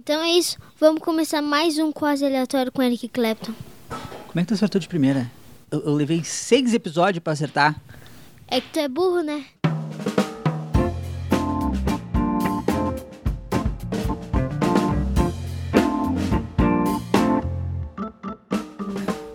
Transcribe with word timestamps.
Então 0.00 0.22
é 0.22 0.30
isso, 0.30 0.56
vamos 0.78 1.02
começar 1.02 1.42
mais 1.42 1.76
um 1.76 1.90
quase 1.90 2.24
aleatório 2.24 2.70
com 2.70 2.80
Eric 2.80 3.08
Clapton. 3.08 3.52
Como 4.28 4.38
é 4.38 4.42
que 4.42 4.46
tu 4.46 4.54
acertou 4.54 4.80
de 4.80 4.86
primeira? 4.86 5.28
Eu, 5.72 5.80
eu 5.80 5.92
levei 5.92 6.22
seis 6.22 6.72
episódios 6.72 7.20
pra 7.20 7.32
acertar. 7.32 7.82
É 8.46 8.60
que 8.60 8.68
tu 8.68 8.78
é 8.78 8.86
burro, 8.86 9.22
né? 9.22 9.44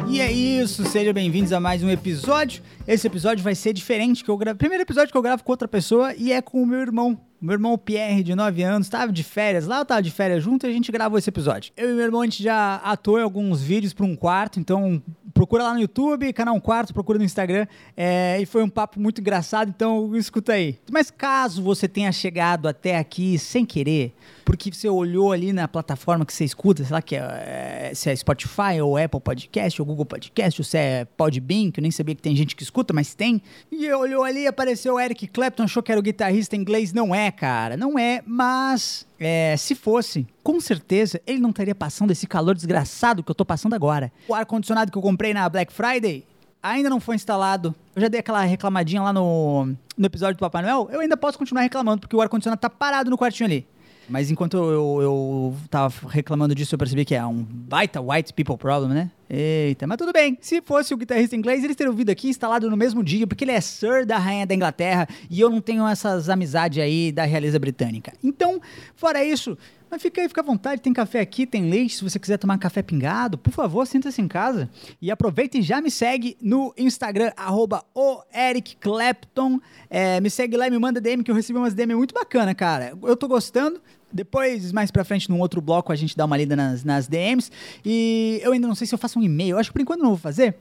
E 0.07 0.21
é 0.21 0.31
isso, 0.31 0.85
sejam 0.85 1.13
bem-vindos 1.13 1.51
a 1.51 1.59
mais 1.59 1.83
um 1.83 1.89
episódio. 1.89 2.63
Esse 2.87 3.05
episódio 3.05 3.43
vai 3.43 3.53
ser 3.53 3.73
diferente, 3.73 4.23
que 4.23 4.31
eu 4.31 4.37
gravo. 4.37 4.57
Primeiro 4.57 4.83
episódio 4.83 5.11
que 5.11 5.17
eu 5.17 5.21
gravo 5.21 5.43
com 5.43 5.51
outra 5.51 5.67
pessoa 5.67 6.15
e 6.15 6.31
é 6.31 6.41
com 6.41 6.63
o 6.63 6.65
meu 6.65 6.79
irmão. 6.79 7.19
Meu 7.43 7.55
irmão 7.55 7.77
Pierre, 7.77 8.23
de 8.23 8.33
9 8.33 8.63
anos, 8.63 8.87
estava 8.87 9.11
de 9.11 9.21
férias. 9.21 9.67
Lá 9.67 9.79
eu 9.79 9.85
tava 9.85 10.01
de 10.01 10.09
férias 10.09 10.41
junto 10.41 10.65
e 10.65 10.69
a 10.69 10.71
gente 10.71 10.89
gravou 10.93 11.19
esse 11.19 11.29
episódio. 11.29 11.73
Eu 11.75 11.91
e 11.91 11.93
meu 11.93 12.05
irmão, 12.05 12.21
a 12.21 12.23
gente 12.23 12.41
já 12.41 12.75
atuou 12.75 13.19
em 13.19 13.23
alguns 13.23 13.61
vídeos 13.61 13.91
para 13.91 14.05
um 14.05 14.15
quarto, 14.15 14.61
então 14.61 15.03
procura 15.33 15.63
lá 15.63 15.73
no 15.73 15.79
YouTube, 15.79 16.31
canal 16.33 16.55
Um 16.55 16.59
Quarto, 16.59 16.93
procura 16.93 17.17
no 17.17 17.25
Instagram. 17.25 17.67
É, 17.97 18.37
e 18.39 18.45
foi 18.45 18.63
um 18.63 18.69
papo 18.69 18.99
muito 18.99 19.19
engraçado, 19.19 19.69
então 19.69 20.15
escuta 20.15 20.53
aí. 20.53 20.77
Mas 20.91 21.09
caso 21.09 21.61
você 21.61 21.87
tenha 21.87 22.11
chegado 22.11 22.67
até 22.67 22.97
aqui 22.97 23.37
sem 23.39 23.65
querer, 23.65 24.13
porque 24.45 24.71
você 24.71 24.87
olhou 24.87 25.31
ali 25.31 25.51
na 25.51 25.67
plataforma 25.67 26.25
que 26.25 26.33
você 26.33 26.45
escuta, 26.45 26.83
sei 26.83 26.93
lá, 26.93 27.01
que 27.01 27.15
é, 27.15 27.89
é, 27.89 27.91
se 27.93 28.09
é 28.09 28.15
Spotify 28.15 28.81
ou 28.81 28.97
Apple 28.97 29.19
Podcast 29.19 29.81
ou 29.81 29.85
Google 29.85 30.05
Podcast, 30.05 30.61
ou 30.61 30.65
se 30.65 30.77
é 30.77 31.05
Podbean, 31.17 31.71
que 31.71 31.79
eu 31.79 31.81
nem 31.81 31.91
sabia 31.91 32.15
que 32.15 32.21
tem 32.21 32.35
gente 32.35 32.55
que 32.55 32.63
escuta, 32.63 32.93
mas 32.93 33.13
tem. 33.13 33.41
E 33.71 33.91
olhou 33.91 34.23
ali, 34.23 34.47
apareceu 34.47 34.95
o 34.95 34.99
Eric 34.99 35.27
Clapton, 35.27 35.63
achou 35.63 35.81
que 35.81 35.91
era 35.91 35.99
o 35.99 36.03
guitarrista 36.03 36.55
inglês. 36.55 36.93
Não 36.93 37.13
é, 37.13 37.31
cara, 37.31 37.75
não 37.75 37.97
é, 37.97 38.21
mas 38.25 39.05
é, 39.25 39.55
se 39.57 39.75
fosse, 39.75 40.27
com 40.43 40.59
certeza 40.59 41.21
ele 41.25 41.39
não 41.39 41.49
estaria 41.49 41.75
passando 41.75 42.11
esse 42.11 42.27
calor 42.27 42.55
desgraçado 42.55 43.23
que 43.23 43.31
eu 43.31 43.35
tô 43.35 43.45
passando 43.45 43.73
agora. 43.73 44.11
O 44.27 44.33
ar-condicionado 44.33 44.91
que 44.91 44.97
eu 44.97 45.01
comprei 45.01 45.33
na 45.33 45.47
Black 45.49 45.71
Friday 45.71 46.25
ainda 46.61 46.89
não 46.89 46.99
foi 46.99 47.15
instalado. 47.15 47.75
Eu 47.95 48.01
já 48.01 48.07
dei 48.07 48.21
aquela 48.21 48.41
reclamadinha 48.43 49.01
lá 49.01 49.11
no, 49.11 49.65
no 49.97 50.05
episódio 50.05 50.35
do 50.35 50.39
Papai 50.39 50.61
Noel. 50.61 50.89
Eu 50.91 51.01
ainda 51.01 51.17
posso 51.17 51.37
continuar 51.37 51.61
reclamando, 51.61 52.01
porque 52.01 52.15
o 52.15 52.21
ar-condicionado 52.21 52.59
tá 52.59 52.69
parado 52.69 53.09
no 53.09 53.17
quartinho 53.17 53.47
ali. 53.47 53.67
Mas 54.09 54.29
enquanto 54.29 54.57
eu, 54.57 55.01
eu, 55.01 55.55
tava 55.69 55.93
reclamando 56.09 56.53
disso, 56.53 56.75
eu 56.75 56.79
percebi 56.79 57.05
que 57.05 57.15
é 57.15 57.25
um 57.25 57.43
baita 57.43 58.01
white 58.01 58.33
people 58.33 58.57
problem, 58.57 58.93
né? 58.93 59.11
Eita, 59.29 59.87
mas 59.87 59.97
tudo 59.97 60.11
bem. 60.11 60.37
Se 60.41 60.61
fosse 60.61 60.93
o 60.93 60.97
guitarrista 60.97 61.35
inglês, 61.35 61.63
eles 61.63 61.75
teriam 61.75 61.95
vindo 61.95 62.09
aqui 62.09 62.27
instalado 62.27 62.69
no 62.69 62.77
mesmo 62.77 63.03
dia, 63.03 63.25
porque 63.25 63.43
ele 63.43 63.51
é 63.51 63.61
Sir 63.61 64.05
da 64.05 64.17
Rainha 64.17 64.45
da 64.45 64.53
Inglaterra 64.53 65.07
e 65.29 65.39
eu 65.39 65.49
não 65.49 65.61
tenho 65.61 65.87
essas 65.87 66.29
amizades 66.29 66.83
aí 66.83 67.11
da 67.11 67.23
realeza 67.23 67.57
britânica. 67.57 68.13
Então, 68.23 68.61
fora 68.95 69.23
isso, 69.23 69.57
mas 69.93 70.01
fica 70.01 70.21
aí, 70.21 70.27
fica 70.27 70.41
à 70.41 70.43
vontade, 70.43 70.81
tem 70.81 70.91
café 70.91 71.19
aqui, 71.19 71.45
tem 71.45 71.69
leite, 71.69 71.97
se 71.97 72.03
você 72.03 72.17
quiser 72.17 72.39
tomar 72.39 72.57
café 72.57 72.81
pingado, 72.81 73.37
por 73.37 73.53
favor, 73.53 73.85
sinta-se 73.85 74.19
em 74.19 74.27
casa. 74.27 74.67
E 74.99 75.11
aproveita 75.11 75.59
e 75.59 75.61
já 75.61 75.79
me 75.79 75.91
segue 75.91 76.35
no 76.41 76.73
Instagram, 76.75 77.31
arroba. 77.37 77.85
É, 79.91 80.19
me 80.19 80.31
segue 80.31 80.57
lá 80.57 80.67
e 80.67 80.71
me 80.71 80.79
manda 80.79 80.99
DM, 80.99 81.23
que 81.23 81.29
eu 81.29 81.35
recebi 81.35 81.59
umas 81.59 81.75
DM 81.75 81.93
muito 81.93 82.11
bacana, 82.11 82.55
cara. 82.55 82.97
Eu 83.03 83.15
tô 83.15 83.27
gostando. 83.27 83.79
Depois, 84.11 84.71
mais 84.71 84.89
pra 84.89 85.03
frente, 85.03 85.29
num 85.29 85.39
outro 85.39 85.61
bloco, 85.61 85.91
a 85.91 85.95
gente 85.95 86.17
dá 86.17 86.25
uma 86.25 86.37
lida 86.37 86.55
nas, 86.55 86.83
nas 86.83 87.07
DMs. 87.07 87.51
E 87.85 88.39
eu 88.41 88.51
ainda 88.51 88.67
não 88.67 88.73
sei 88.73 88.87
se 88.87 88.95
eu 88.95 88.99
faço 88.99 89.19
um 89.19 89.21
e-mail. 89.21 89.51
Eu 89.51 89.59
acho 89.59 89.69
que 89.69 89.73
por 89.73 89.81
enquanto 89.81 90.01
não 90.01 90.09
vou 90.09 90.17
fazer. 90.17 90.55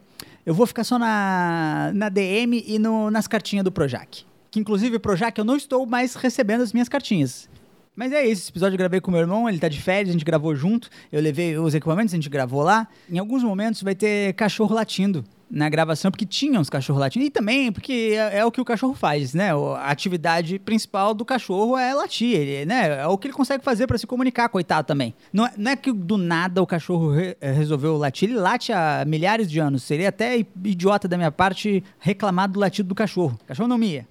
Eu 0.44 0.52
vou 0.52 0.66
ficar 0.66 0.84
só 0.84 0.98
na, 0.98 1.90
na 1.94 2.10
DM 2.10 2.62
e 2.66 2.78
no, 2.78 3.10
nas 3.10 3.26
cartinhas 3.26 3.64
do 3.64 3.72
Projac. 3.72 4.26
Que 4.50 4.60
inclusive, 4.60 4.98
Projac, 4.98 5.38
eu 5.38 5.44
não 5.44 5.56
estou 5.56 5.86
mais 5.86 6.14
recebendo 6.16 6.60
as 6.60 6.74
minhas 6.74 6.88
cartinhas. 6.88 7.48
Mas 7.94 8.10
é 8.10 8.24
isso, 8.24 8.42
esse 8.42 8.50
episódio 8.50 8.74
eu 8.74 8.78
gravei 8.78 9.00
com 9.00 9.10
meu 9.10 9.20
irmão, 9.20 9.46
ele 9.46 9.58
tá 9.58 9.68
de 9.68 9.80
férias, 9.80 10.08
a 10.08 10.12
gente 10.12 10.24
gravou 10.24 10.54
junto, 10.56 10.88
eu 11.10 11.20
levei 11.20 11.58
os 11.58 11.74
equipamentos, 11.74 12.14
a 12.14 12.16
gente 12.16 12.30
gravou 12.30 12.62
lá. 12.62 12.88
Em 13.10 13.18
alguns 13.18 13.44
momentos 13.44 13.82
vai 13.82 13.94
ter 13.94 14.32
cachorro 14.32 14.74
latindo 14.74 15.22
na 15.50 15.68
gravação, 15.68 16.10
porque 16.10 16.24
tinha 16.24 16.58
uns 16.58 16.70
cachorros 16.70 16.98
latindo, 16.98 17.26
e 17.26 17.30
também 17.30 17.70
porque 17.70 18.14
é, 18.16 18.38
é, 18.38 18.44
o 18.44 18.50
que 18.50 18.62
o 18.62 18.64
cachorro 18.64 18.94
faz, 18.94 19.34
né? 19.34 19.50
A 19.52 19.90
atividade 19.90 20.58
principal 20.58 21.12
do 21.12 21.26
cachorro 21.26 21.76
é 21.76 21.92
latir, 21.92 22.34
ele, 22.34 22.64
né? 22.64 23.02
É 23.02 23.06
o 23.06 23.18
que 23.18 23.26
ele 23.26 23.34
consegue 23.34 23.62
fazer 23.62 23.86
para 23.86 23.98
se 23.98 24.06
comunicar, 24.06 24.48
coitado 24.48 24.86
também. 24.86 25.14
Não 25.30 25.44
é, 25.44 25.52
não 25.58 25.70
é, 25.72 25.76
que 25.76 25.92
do 25.92 26.16
nada 26.16 26.62
o 26.62 26.66
cachorro 26.66 27.12
re 27.12 27.36
resolveu 27.38 27.98
latir, 27.98 28.30
ele 28.30 28.38
late 28.38 28.72
há 28.72 29.04
milhares 29.06 29.50
de 29.50 29.58
anos. 29.58 29.82
Seria 29.82 30.08
até 30.08 30.38
idiota 30.64 31.06
da 31.06 31.18
minha 31.18 31.30
parte 31.30 31.84
reclamar 31.98 32.48
do 32.48 32.58
latido 32.58 32.88
do 32.88 32.94
cachorro. 32.94 33.38
Cachorro 33.46 33.68
não 33.68 33.76
mia. 33.76 34.06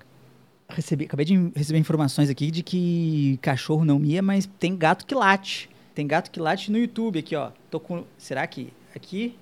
Recebi, 0.76 1.06
acabei 1.06 1.26
de 1.26 1.52
receber 1.56 1.80
informações 1.80 2.30
aqui 2.30 2.50
de 2.50 2.64
que 2.64 3.38
cachorro 3.42 3.84
não 3.84 4.00
mia, 4.00 4.22
mas 4.22 4.50
tem 4.59 4.76
gato 4.76 5.06
que 5.06 5.14
late. 5.14 5.70
Tem 5.94 6.08
gato 6.08 6.32
que 6.32 6.40
late 6.40 6.72
no 6.72 6.78
YouTube 6.78 7.20
aqui, 7.20 7.36
ó. 7.36 7.52
Tô 7.70 7.80
com. 7.80 8.06
Será 8.18 8.46
que. 8.48 8.74
Aqui. 8.96 9.38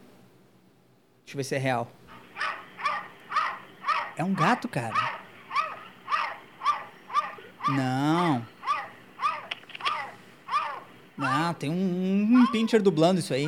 Deixa 1.23 1.35
eu 1.35 1.37
ver 1.37 1.43
se 1.43 1.55
é 1.55 1.59
real. 1.59 1.91
É 4.17 4.23
um 4.23 4.33
gato, 4.33 4.67
cara. 4.67 5.19
Não. 7.69 8.45
Não, 11.15 11.53
tem 11.53 11.69
um, 11.69 12.39
um 12.39 12.47
pincher 12.47 12.81
dublando 12.81 13.19
isso 13.19 13.33
aí. 13.33 13.47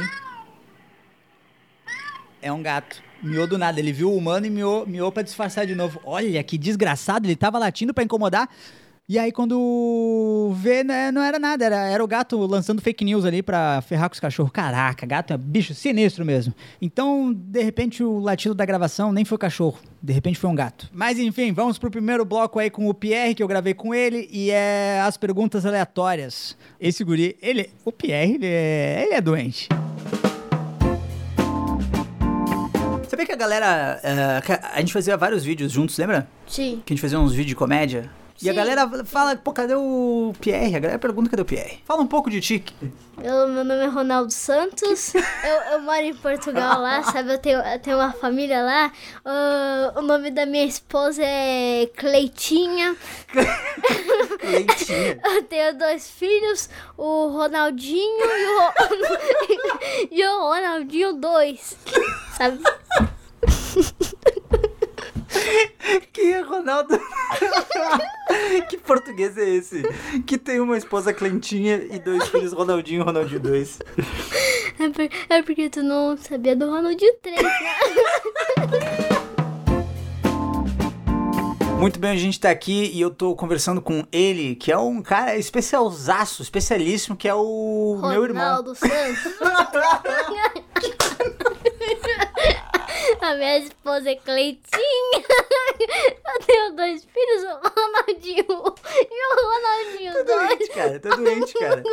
É 2.41 2.52
um 2.52 2.62
gato. 2.62 3.02
Miou 3.22 3.46
do 3.46 3.57
nada. 3.57 3.79
Ele 3.79 3.91
viu 3.91 4.12
o 4.12 4.18
humano 4.18 4.46
e 4.46 4.50
miou, 4.50 4.85
miou 4.88 5.12
pra 5.12 5.24
disfarçar 5.24 5.66
de 5.66 5.75
novo. 5.75 6.02
Olha 6.03 6.44
que 6.44 6.57
desgraçado, 6.57 7.28
ele 7.28 7.35
tava 7.35 7.59
latindo 7.59 7.94
para 7.94 8.03
incomodar. 8.03 8.50
E 9.09 9.19
aí, 9.19 9.29
quando 9.29 10.53
vê, 10.56 10.85
né, 10.85 11.12
não 11.12 11.22
era 11.22 11.38
nada, 11.38 11.66
era, 11.66 11.75
era 11.90 12.02
o 12.02 12.07
gato 12.07 12.38
lançando 12.46 12.81
fake 12.81 13.03
news 13.03 13.25
ali 13.25 13.44
pra 13.44 13.81
ferrar 13.81 14.09
com 14.09 14.13
os 14.13 14.22
cachorros. 14.22 14.53
Caraca, 14.53 15.06
gato 15.06 15.34
é 15.34 15.38
bicho 15.38 15.74
sinistro 15.74 16.24
mesmo. 16.24 16.53
Então, 16.81 17.34
de 17.34 17.62
repente, 17.62 18.02
o 18.03 18.19
latido 18.19 18.56
da 18.56 18.66
gravação 18.66 19.12
nem 19.12 19.25
foi 19.25 19.38
cachorro, 19.38 19.78
de 20.02 20.13
repente 20.13 20.40
foi 20.40 20.50
um 20.50 20.56
gato. 20.56 20.90
Mas 20.94 21.19
enfim, 21.19 21.52
vamos 21.52 21.78
pro 21.78 21.91
primeiro 21.91 22.23
bloco 22.23 22.58
aí 22.58 22.69
com 22.69 22.88
o 22.88 22.94
Pierre, 22.94 23.35
que 23.35 23.44
eu 23.44 23.50
gravei 23.50 23.73
com 23.73 23.94
ele, 23.94 24.29
e 24.31 24.50
é 24.50 25.02
as 25.02 25.18
perguntas 25.18 25.66
aleatórias. 25.66 26.56
Esse 26.79 27.03
guri, 27.03 27.35
ele, 27.41 27.69
o 27.84 27.91
Pierre, 27.91 28.35
ele 28.35 28.47
é, 28.47 29.03
ele 29.03 29.13
é 29.16 29.19
doente. 29.19 29.68
Sabia 33.11 33.25
que 33.25 33.33
a 33.33 33.35
galera. 33.35 33.99
Uh, 34.01 34.67
a 34.73 34.79
gente 34.79 34.94
fazia 34.94 35.17
vários 35.17 35.44
vídeos 35.44 35.69
juntos, 35.69 35.97
lembra? 35.97 36.29
Sim. 36.47 36.81
Que 36.85 36.94
a 36.94 36.95
gente 36.95 37.01
fazia 37.01 37.19
uns 37.19 37.31
vídeos 37.31 37.47
de 37.47 37.55
comédia. 37.57 38.09
E 38.41 38.49
a 38.49 38.53
galera 38.53 38.89
fala, 39.03 39.35
pô, 39.35 39.51
cadê 39.51 39.75
o 39.75 40.33
Pierre? 40.39 40.77
A 40.77 40.79
galera 40.79 40.97
pergunta 40.97 41.29
cadê 41.29 41.41
o 41.41 41.45
Pierre. 41.45 41.83
Fala 41.85 42.01
um 42.01 42.07
pouco 42.07 42.29
de 42.29 42.39
ti. 42.39 42.63
Eu, 43.22 43.49
meu 43.49 43.66
nome 43.66 43.83
é 43.83 43.88
Ronaldo 43.88 44.31
Santos. 44.31 45.13
eu, 45.44 45.73
eu 45.73 45.81
moro 45.81 46.01
em 46.01 46.16
Portugal 46.16 46.81
lá, 46.81 47.03
sabe? 47.03 47.33
Eu 47.33 47.38
tenho, 47.38 47.59
eu 47.59 47.79
tenho 47.79 47.97
uma 47.97 48.13
família 48.13 48.63
lá. 48.63 48.91
Uh, 49.25 49.99
o 49.99 50.01
nome 50.01 50.31
da 50.31 50.45
minha 50.45 50.66
esposa 50.66 51.22
é 51.22 51.88
Cleitinha. 51.97 52.95
Cleitinha. 54.39 55.19
eu 55.35 55.43
tenho 55.43 55.78
dois 55.78 56.09
filhos, 56.09 56.69
o 56.97 57.28
Ronaldinho 57.28 58.25
e 58.25 58.45
o, 58.47 60.16
e 60.17 60.25
o 60.25 60.39
Ronaldinho 60.39 61.13
2. 61.13 61.78
Sabe? 62.38 62.59
Que 66.14 66.34
é 66.34 66.42
Ronaldo? 66.42 67.00
que 68.69 68.78
português 68.78 69.38
é 69.38 69.50
esse? 69.50 69.81
Que 70.25 70.38
tem 70.38 70.59
uma 70.59 70.78
esposa 70.78 71.14
Clentinha 71.14 71.78
e 71.90 72.00
dois 72.00 72.28
filhos 72.28 72.53
Ronaldinho 72.53 73.02
e 73.02 73.03
Ronaldinho 73.03 73.40
2. 73.40 73.80
É, 74.80 74.90
por, 74.90 75.09
é 75.30 75.41
porque 75.41 75.70
tu 75.70 75.81
não 75.81 76.16
sabia 76.18 76.56
do 76.56 76.70
Ronaldinho 76.70 77.14
3, 77.22 77.41
né? 77.41 77.52
Muito 81.80 82.00
bem, 82.00 82.12
a 82.12 82.16
gente 82.16 82.40
tá 82.40 82.52
aqui 82.52 82.91
e 82.94 83.02
eu 83.02 83.09
tô 83.09 83.36
conversando 83.36 83.81
com 83.81 84.06
ele, 84.12 84.53
que 84.53 84.72
é 84.72 84.78
um 84.78 85.02
cara 85.02 85.36
especialzaço, 85.36 86.44
especialíssimo, 86.44 87.18
que 87.18 87.28
é 87.28 87.34
o 87.34 87.94
Ronaldo 87.96 88.09
meu 88.09 88.24
irmão. 88.24 88.44
Ronaldo 88.44 88.75
Santos. 88.75 89.40
A 93.22 93.35
minha 93.35 93.59
esposa 93.59 94.09
é 94.09 94.16
Cleitinha. 94.16 94.62
Eu 95.79 96.46
tenho 96.46 96.76
dois 96.76 97.06
filhos, 97.06 97.44
o 97.44 97.70
Ronaldinho 97.70 98.46
e 98.47 99.28
o 99.28 99.41
Ronaldinho 99.52 100.14
Tá 100.14 100.23
doente, 100.23 100.70
cara. 100.70 101.00
Tá 101.00 101.09
doente, 101.16 101.53
cara. 101.53 101.84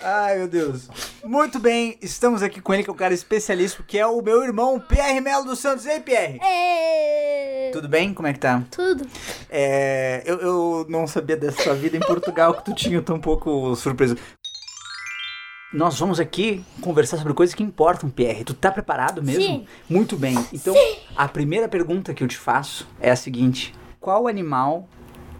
Ai, 0.00 0.38
meu 0.38 0.48
Deus. 0.48 0.88
Muito 1.24 1.58
bem, 1.58 1.98
estamos 2.00 2.42
aqui 2.42 2.60
com 2.60 2.72
ele, 2.72 2.84
que 2.84 2.90
é 2.90 2.92
um 2.92 2.96
cara 2.96 3.12
especialista, 3.12 3.82
que 3.82 3.98
é 3.98 4.06
o 4.06 4.22
meu 4.22 4.42
irmão, 4.44 4.78
Pierre 4.78 5.20
Melo 5.20 5.44
dos 5.44 5.58
Santos. 5.58 5.84
Ei, 5.86 5.98
Pierre. 6.00 6.40
É... 6.40 7.70
Tudo 7.72 7.88
bem? 7.88 8.14
Como 8.14 8.28
é 8.28 8.32
que 8.32 8.38
tá? 8.38 8.62
Tudo. 8.70 9.06
É, 9.50 10.22
eu, 10.24 10.38
eu 10.40 10.86
não 10.88 11.06
sabia 11.06 11.36
dessa 11.36 11.62
sua 11.62 11.74
vida 11.74 11.96
em 11.96 12.00
Portugal, 12.00 12.54
que 12.54 12.64
tu 12.64 12.74
tinha, 12.74 13.00
um 13.10 13.20
pouco 13.20 13.74
surpreso. 13.74 14.16
Nós 15.72 15.98
vamos 15.98 16.18
aqui 16.18 16.64
conversar 16.80 17.18
sobre 17.18 17.34
coisas 17.34 17.54
que 17.54 17.62
importam, 17.62 18.08
Pierre. 18.08 18.42
Tu 18.42 18.54
tá 18.54 18.70
preparado 18.70 19.22
mesmo? 19.22 19.42
Sim. 19.42 19.66
Muito 19.88 20.16
bem. 20.16 20.34
Então, 20.52 20.72
Sim. 20.74 20.96
a 21.14 21.28
primeira 21.28 21.68
pergunta 21.68 22.14
que 22.14 22.24
eu 22.24 22.28
te 22.28 22.38
faço 22.38 22.88
é 23.00 23.10
a 23.10 23.16
seguinte: 23.16 23.74
Qual 24.00 24.26
animal 24.26 24.88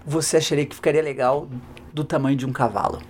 você 0.04 0.36
acharia 0.36 0.66
que 0.66 0.74
ficaria 0.74 1.02
legal 1.02 1.48
do 1.94 2.04
tamanho 2.04 2.36
de 2.36 2.44
um 2.44 2.52
cavalo? 2.52 3.00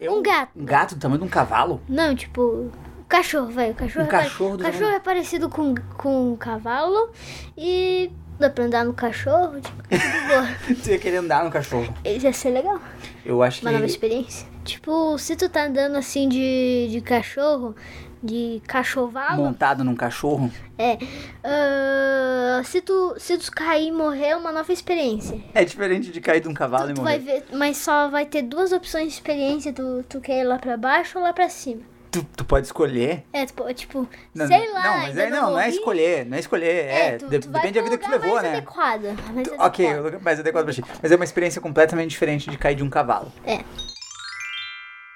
Eu- 0.00 0.14
Um 0.18 0.22
gato. 0.22 0.50
Um 0.56 0.64
gato 0.64 0.94
do 0.96 1.00
tamanho 1.00 1.20
de 1.20 1.26
um 1.26 1.30
cavalo? 1.30 1.80
Não, 1.88 2.12
tipo, 2.14 2.42
o 2.42 2.72
cachorro, 3.08 3.52
vai. 3.52 3.70
O 3.70 3.74
cachorro, 3.74 4.04
Um 4.04 4.08
é 4.08 4.10
pare- 4.10 4.24
cachorro 4.24 4.54
o 4.54 4.56
do 4.56 4.64
cachorro 4.64 4.90
é 4.90 5.00
parecido 5.00 5.48
com, 5.48 5.74
com 5.96 6.32
um 6.32 6.36
cavalo 6.36 7.10
e 7.56 8.10
dá 8.38 8.50
pra 8.50 8.64
andar 8.64 8.84
no 8.84 8.92
cachorro, 8.92 9.60
tipo. 9.60 9.80
Você 10.74 10.92
ia 10.94 10.98
querer 10.98 11.18
andar 11.18 11.44
no 11.44 11.50
cachorro. 11.52 11.94
Isso 12.04 12.26
ia 12.26 12.32
ser 12.32 12.50
legal. 12.50 12.80
Eu 13.24 13.44
acho 13.44 13.60
que. 13.60 13.66
Uma 13.66 13.72
nova 13.72 13.86
experiência. 13.86 14.52
Tipo, 14.64 15.18
se 15.18 15.36
tu 15.36 15.48
tá 15.48 15.66
andando 15.66 15.96
assim 15.96 16.28
de, 16.28 16.88
de 16.90 17.00
cachorro, 17.00 17.74
de 18.22 18.62
cachovalo, 18.66 19.42
Montado 19.44 19.84
num 19.84 19.94
cachorro. 19.94 20.50
é. 20.78 20.96
ah, 21.44 22.62
se, 22.64 22.80
tu, 22.80 23.14
se 23.18 23.36
tu 23.36 23.52
cair 23.52 23.88
e 23.88 23.92
morrer, 23.92 24.28
é 24.28 24.36
uma 24.36 24.50
nova 24.52 24.72
experiência. 24.72 25.38
É 25.54 25.64
diferente 25.64 26.10
de 26.10 26.20
cair 26.20 26.40
de 26.40 26.48
um 26.48 26.54
cavalo 26.54 26.90
e 26.90 26.94
Tu 26.94 27.00
morrer. 27.02 27.18
vai 27.18 27.18
ver, 27.40 27.44
mas 27.52 27.76
só 27.76 28.08
vai 28.08 28.24
ter 28.26 28.42
duas 28.42 28.72
opções 28.72 29.08
de 29.08 29.14
experiência. 29.14 29.72
Tu, 29.72 30.04
tu 30.08 30.20
quer 30.20 30.40
ir 30.40 30.44
lá 30.44 30.58
pra 30.58 30.76
baixo 30.76 31.18
ou 31.18 31.24
lá 31.24 31.32
pra 31.32 31.48
cima. 31.48 31.82
Tu, 32.10 32.24
tu 32.36 32.44
pode 32.44 32.66
escolher. 32.66 33.24
É, 33.32 33.44
tipo, 33.44 33.74
tipo 33.74 34.08
Não, 34.34 34.46
sei 34.46 34.72
lá. 34.72 34.82
Não, 34.84 34.98
mas 35.02 35.16
é, 35.18 35.30
não, 35.30 35.50
não 35.50 35.58
é 35.60 35.68
escolher. 35.68 36.24
Não 36.24 36.36
é 36.36 36.40
escolher. 36.40 36.84
É, 36.86 37.16
tu- 37.18 37.28
de- 37.28 37.40
tu 37.40 37.50
vai 37.50 37.60
depende 37.60 37.78
da 37.80 37.82
vida 37.84 37.98
que 37.98 38.04
tu 38.04 38.10
levou, 38.10 38.34
mais 38.34 38.42
né? 38.44 38.56
Adequada, 38.58 39.14
mais 39.34 39.48
Tu- 39.48 39.54
Ok, 39.58 39.84
o 39.84 39.88
adequada. 39.88 40.00
lugar 40.02 40.20
mais 40.22 40.40
adequado 40.40 40.64
pra 40.64 40.72
ti. 40.72 40.84
Mas 41.02 41.10
é 41.12 41.16
uma 41.16 41.24
experiência 41.24 41.60
completamente 41.60 42.10
diferente 42.10 42.48
de 42.48 42.56
cair 42.56 42.76
de 42.76 42.84
um 42.84 42.88
cavalo. 42.88 43.32
É. 43.44 43.64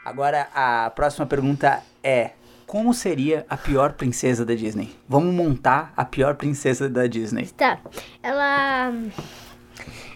Agora, 0.08 0.48
a 0.54 0.90
próxima 0.94 1.26
pergunta 1.26 1.82
é: 2.02 2.30
Como 2.66 2.94
seria 2.94 3.44
a 3.46 3.58
pior 3.58 3.92
princesa 3.92 4.42
da 4.42 4.54
Disney? 4.54 4.98
Vamos 5.06 5.34
montar 5.34 5.92
a 5.94 6.02
pior 6.02 6.34
princesa 6.36 6.88
da 6.88 7.06
Disney. 7.06 7.46
Tá. 7.48 7.78
Ela. 8.22 8.90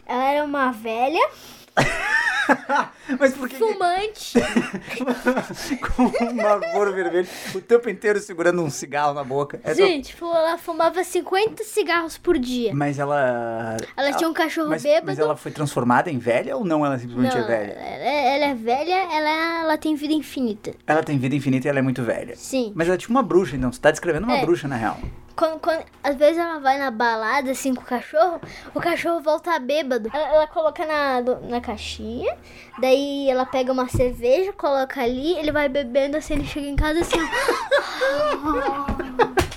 Ela 0.07 0.25
era 0.33 0.45
uma 0.45 0.73
velha, 0.73 1.29
Mas 3.19 3.35
por 3.35 3.49
que. 3.49 3.57
fumante. 3.57 4.35
com 5.97 6.25
um 6.25 6.35
marmoro 6.35 6.93
vermelho, 6.93 7.27
o 7.55 7.61
tempo 7.61 7.89
inteiro 7.89 8.21
segurando 8.21 8.63
um 8.63 8.71
cigarro 8.71 9.15
na 9.15 9.25
boca. 9.25 9.61
É 9.65 10.01
tipo, 10.01 10.27
ela 10.27 10.57
fumava 10.57 11.03
50 11.03 11.65
cigarros 11.65 12.17
por 12.17 12.39
dia. 12.39 12.73
Mas 12.75 12.99
ela. 12.99 13.77
Ela 13.97 14.13
tinha 14.13 14.29
um 14.29 14.33
cachorro 14.33 14.69
mas, 14.69 14.83
bêbado. 14.83 15.07
Mas 15.07 15.19
ela 15.19 15.37
foi 15.37 15.51
transformada 15.51 16.11
em 16.11 16.19
velha 16.19 16.57
ou 16.57 16.65
não? 16.65 16.85
Ela 16.85 16.99
simplesmente 16.99 17.37
Não, 17.37 17.45
é 17.45 17.47
velha? 17.47 17.73
Ela, 17.73 18.35
ela 18.35 18.45
é 18.47 18.55
velha, 18.55 18.95
ela, 19.13 19.61
ela 19.63 19.79
tem 19.79 19.95
vida 19.95 20.13
infinita. 20.13 20.73
Ela 20.87 21.03
tem 21.03 21.19
vida 21.19 21.35
infinita 21.35 21.67
e 21.67 21.71
ela 21.71 21.79
é 21.79 21.83
muito 21.83 22.03
velha. 22.03 22.37
Sim. 22.37 22.73
Mas 22.75 22.87
ela 22.87 22.95
é 22.95 22.99
tipo 22.99 23.13
uma 23.13 23.23
bruxa, 23.23 23.57
então. 23.57 23.73
Você 23.73 23.81
tá 23.81 23.91
descrevendo 23.91 24.25
uma 24.27 24.37
É. 24.39 24.41
bruxa, 24.41 24.69
na 24.69 24.77
real. 24.77 24.99
Quando, 25.35 25.59
quando- 25.61 25.83
às 26.05 26.15
vezes 26.17 26.37
ela 26.37 26.59
vai 26.59 26.79
na 26.79 26.91
balada 26.91 27.51
assim 27.51 27.75
com 27.75 27.81
o 27.81 27.85
cachorro, 27.87 28.39
o 28.75 28.81
cachorro 28.81 29.21
volta 29.23 29.59
bêbado. 29.59 30.11
Ela, 30.13 30.29
ela 30.29 30.47
coloca 30.47 30.85
na, 30.85 31.23
na 31.49 31.61
caixinha, 31.61 32.37
daí 32.79 33.02
ela 33.29 33.47
pega 33.47 33.73
uma 33.73 33.89
cerveja, 33.89 34.53
coloca 34.53 35.03
ali, 35.03 35.37
ele 35.39 35.53
vai 35.53 35.69
bebendo 35.69 36.17
assim, 36.17 36.35
ele 36.35 36.45
chega 36.45 36.67
em 36.67 36.77
casa 36.77 37.01
assim. 37.01 37.19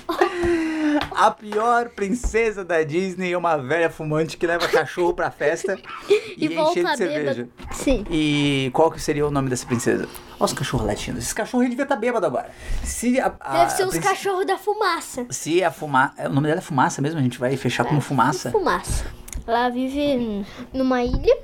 A 1.10 1.30
pior 1.30 1.88
princesa 1.90 2.64
da 2.64 2.82
Disney 2.82 3.32
é 3.32 3.38
uma 3.38 3.56
velha 3.56 3.88
fumante 3.88 4.36
que 4.36 4.46
leva 4.46 4.68
cachorro 4.68 5.14
pra 5.14 5.30
festa 5.30 5.78
e, 6.08 6.46
e 6.46 6.54
é 6.54 6.72
cheio 6.72 6.86
de 6.86 6.96
cerveja. 6.96 7.48
Sim. 7.72 8.04
E 8.10 8.70
qual 8.72 8.90
que 8.90 9.00
seria 9.00 9.26
o 9.26 9.30
nome 9.30 9.48
dessa 9.48 9.66
princesa? 9.66 10.08
Olha 10.38 10.44
os 10.44 10.52
cachorros 10.52 10.86
latindo. 10.86 11.18
Esse 11.18 11.34
cachorro 11.34 11.62
ele 11.62 11.70
devia 11.70 11.84
estar 11.84 11.96
bêbado 11.96 12.26
agora. 12.26 12.50
Se 12.84 13.18
a, 13.18 13.34
a, 13.40 13.52
Deve 13.52 13.72
ser 13.72 13.86
os 13.86 13.98
cachorros 13.98 14.46
da 14.46 14.58
fumaça. 14.58 15.26
Se 15.30 15.64
a 15.64 15.70
fumaça. 15.70 16.28
O 16.28 16.32
nome 16.32 16.48
dela 16.48 16.60
é 16.60 16.62
fumaça 16.62 17.00
mesmo? 17.00 17.18
A 17.18 17.22
gente 17.22 17.38
vai 17.38 17.56
fechar 17.56 17.84
como 17.84 18.00
fumaça? 18.00 18.50
Fumaça. 18.50 19.06
Ela 19.46 19.70
vive 19.70 20.44
numa 20.72 21.02
ilha. 21.02 21.36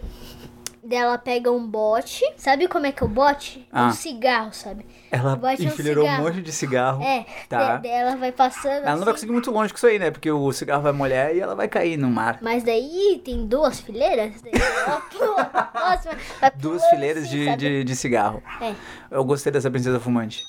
Daí 0.92 1.00
ela 1.00 1.16
pega 1.16 1.50
um 1.50 1.66
bote. 1.66 2.22
Sabe 2.36 2.68
como 2.68 2.84
é 2.84 2.92
que 2.92 3.02
é 3.02 3.06
o 3.06 3.08
bote? 3.08 3.66
Ah. 3.72 3.86
Um 3.86 3.92
cigarro, 3.92 4.52
sabe? 4.52 4.84
Ela 5.10 5.32
é 5.32 5.34
um 5.34 5.66
enfileirou 5.66 6.04
um 6.04 6.06
cigarro. 6.06 6.24
monte 6.24 6.42
de 6.42 6.52
cigarro. 6.52 7.02
É. 7.02 7.24
Tá. 7.48 7.80
Ela 7.82 8.14
vai 8.16 8.30
passando. 8.30 8.82
Ela 8.84 8.90
não 8.90 8.98
vai 8.98 9.00
assim. 9.00 9.12
conseguir 9.12 9.32
muito 9.32 9.50
longe 9.50 9.72
com 9.72 9.78
isso 9.78 9.86
aí, 9.86 9.98
né? 9.98 10.10
Porque 10.10 10.30
o 10.30 10.52
cigarro 10.52 10.82
vai 10.82 10.92
molhar 10.92 11.34
e 11.34 11.40
ela 11.40 11.54
vai 11.54 11.66
cair 11.66 11.96
no 11.96 12.10
mar. 12.10 12.40
Mas 12.42 12.62
daí 12.62 13.22
tem 13.24 13.46
duas 13.46 13.80
fileiras. 13.80 14.42
Daí 14.42 14.52
ela 14.52 15.00
pula 15.00 15.44
próxima, 15.72 16.14
Duas 16.56 16.84
fileiras 16.90 17.24
assim, 17.24 17.56
de, 17.56 17.56
de, 17.56 17.84
de 17.84 17.96
cigarro. 17.96 18.42
É. 18.60 18.74
Eu 19.10 19.24
gostei 19.24 19.50
dessa 19.50 19.70
princesa 19.70 19.98
fumante. 19.98 20.44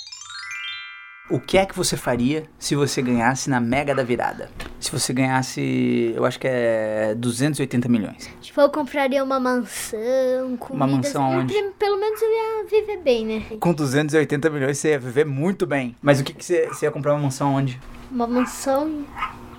O 1.30 1.40
que 1.40 1.58
é 1.58 1.66
que 1.66 1.74
você 1.76 1.96
faria 1.96 2.44
se 2.60 2.76
você 2.76 3.02
ganhasse 3.02 3.50
na 3.50 3.60
Mega 3.62 3.96
da 3.96 4.04
Virada? 4.04 4.50
Se 4.78 4.92
você 4.92 5.14
ganhasse, 5.14 6.12
eu 6.14 6.26
acho 6.26 6.38
que 6.38 6.46
é 6.48 7.16
280 7.16 7.88
milhões. 7.88 8.30
Tipo, 8.42 8.60
eu 8.60 8.70
compraria 8.70 9.24
uma 9.24 9.40
mansão, 9.40 10.58
comidas. 10.58 10.90
mansão 10.92 11.24
aonde? 11.24 11.54
Pelo- 11.54 11.72
Pelo 11.72 11.98
menos 11.98 12.22
eu 12.22 12.30
ia 12.30 12.66
viver 12.70 12.98
bem, 12.98 13.26
né? 13.26 13.46
Com 13.58 13.74
280 13.74 14.50
milhões 14.50 14.78
você 14.78 14.90
ia 14.90 15.00
viver 15.00 15.26
muito 15.26 15.66
bem. 15.66 15.96
Mas 16.02 16.20
o 16.20 16.24
que, 16.26 16.34
que 16.34 16.44
você, 16.44 16.68
você 16.68 16.86
ia 16.86 16.92
comprar 16.92 17.14
uma 17.14 17.22
mansão 17.24 17.54
onde? 17.56 17.80
Uma 18.12 18.28
mansão 18.28 19.06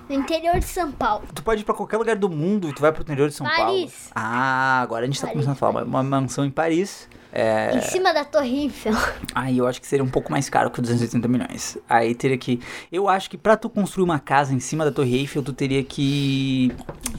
no 0.08 0.14
interior 0.14 0.58
de 0.58 0.64
São 0.64 0.92
Paulo. 0.92 1.24
Tu 1.34 1.42
pode 1.42 1.62
ir 1.62 1.64
pra 1.64 1.74
qualquer 1.74 1.96
lugar 1.96 2.16
do 2.16 2.28
mundo 2.28 2.68
e 2.68 2.72
tu 2.72 2.80
vai 2.80 2.92
pro 2.92 3.02
interior 3.02 3.28
de 3.28 3.34
São 3.34 3.46
Paris. 3.46 4.10
Paulo. 4.12 4.12
Ah, 4.14 4.80
agora 4.82 5.04
a 5.04 5.06
gente 5.06 5.20
tá 5.20 5.26
Paris, 5.26 5.32
começando 5.34 5.52
a 5.52 5.56
falar. 5.56 5.84
Uma, 5.84 6.00
uma 6.00 6.02
mansão 6.02 6.44
em 6.44 6.50
Paris. 6.50 7.08
É... 7.32 7.76
Em 7.76 7.80
cima 7.80 8.14
da 8.14 8.24
Torre 8.24 8.62
Eiffel. 8.62 8.94
Aí 9.34 9.58
eu 9.58 9.66
acho 9.66 9.80
que 9.80 9.86
seria 9.86 10.04
um 10.04 10.08
pouco 10.08 10.30
mais 10.30 10.48
caro 10.48 10.70
que 10.70 10.80
280 10.80 11.26
milhões. 11.26 11.76
Aí 11.88 12.14
teria 12.14 12.38
que. 12.38 12.60
Eu 12.92 13.08
acho 13.08 13.28
que 13.28 13.36
pra 13.36 13.56
tu 13.56 13.68
construir 13.68 14.04
uma 14.04 14.20
casa 14.20 14.54
em 14.54 14.60
cima 14.60 14.84
da 14.84 14.92
Torre 14.92 15.16
Eiffel, 15.16 15.42
tu 15.42 15.52
teria 15.52 15.82
que 15.82 16.72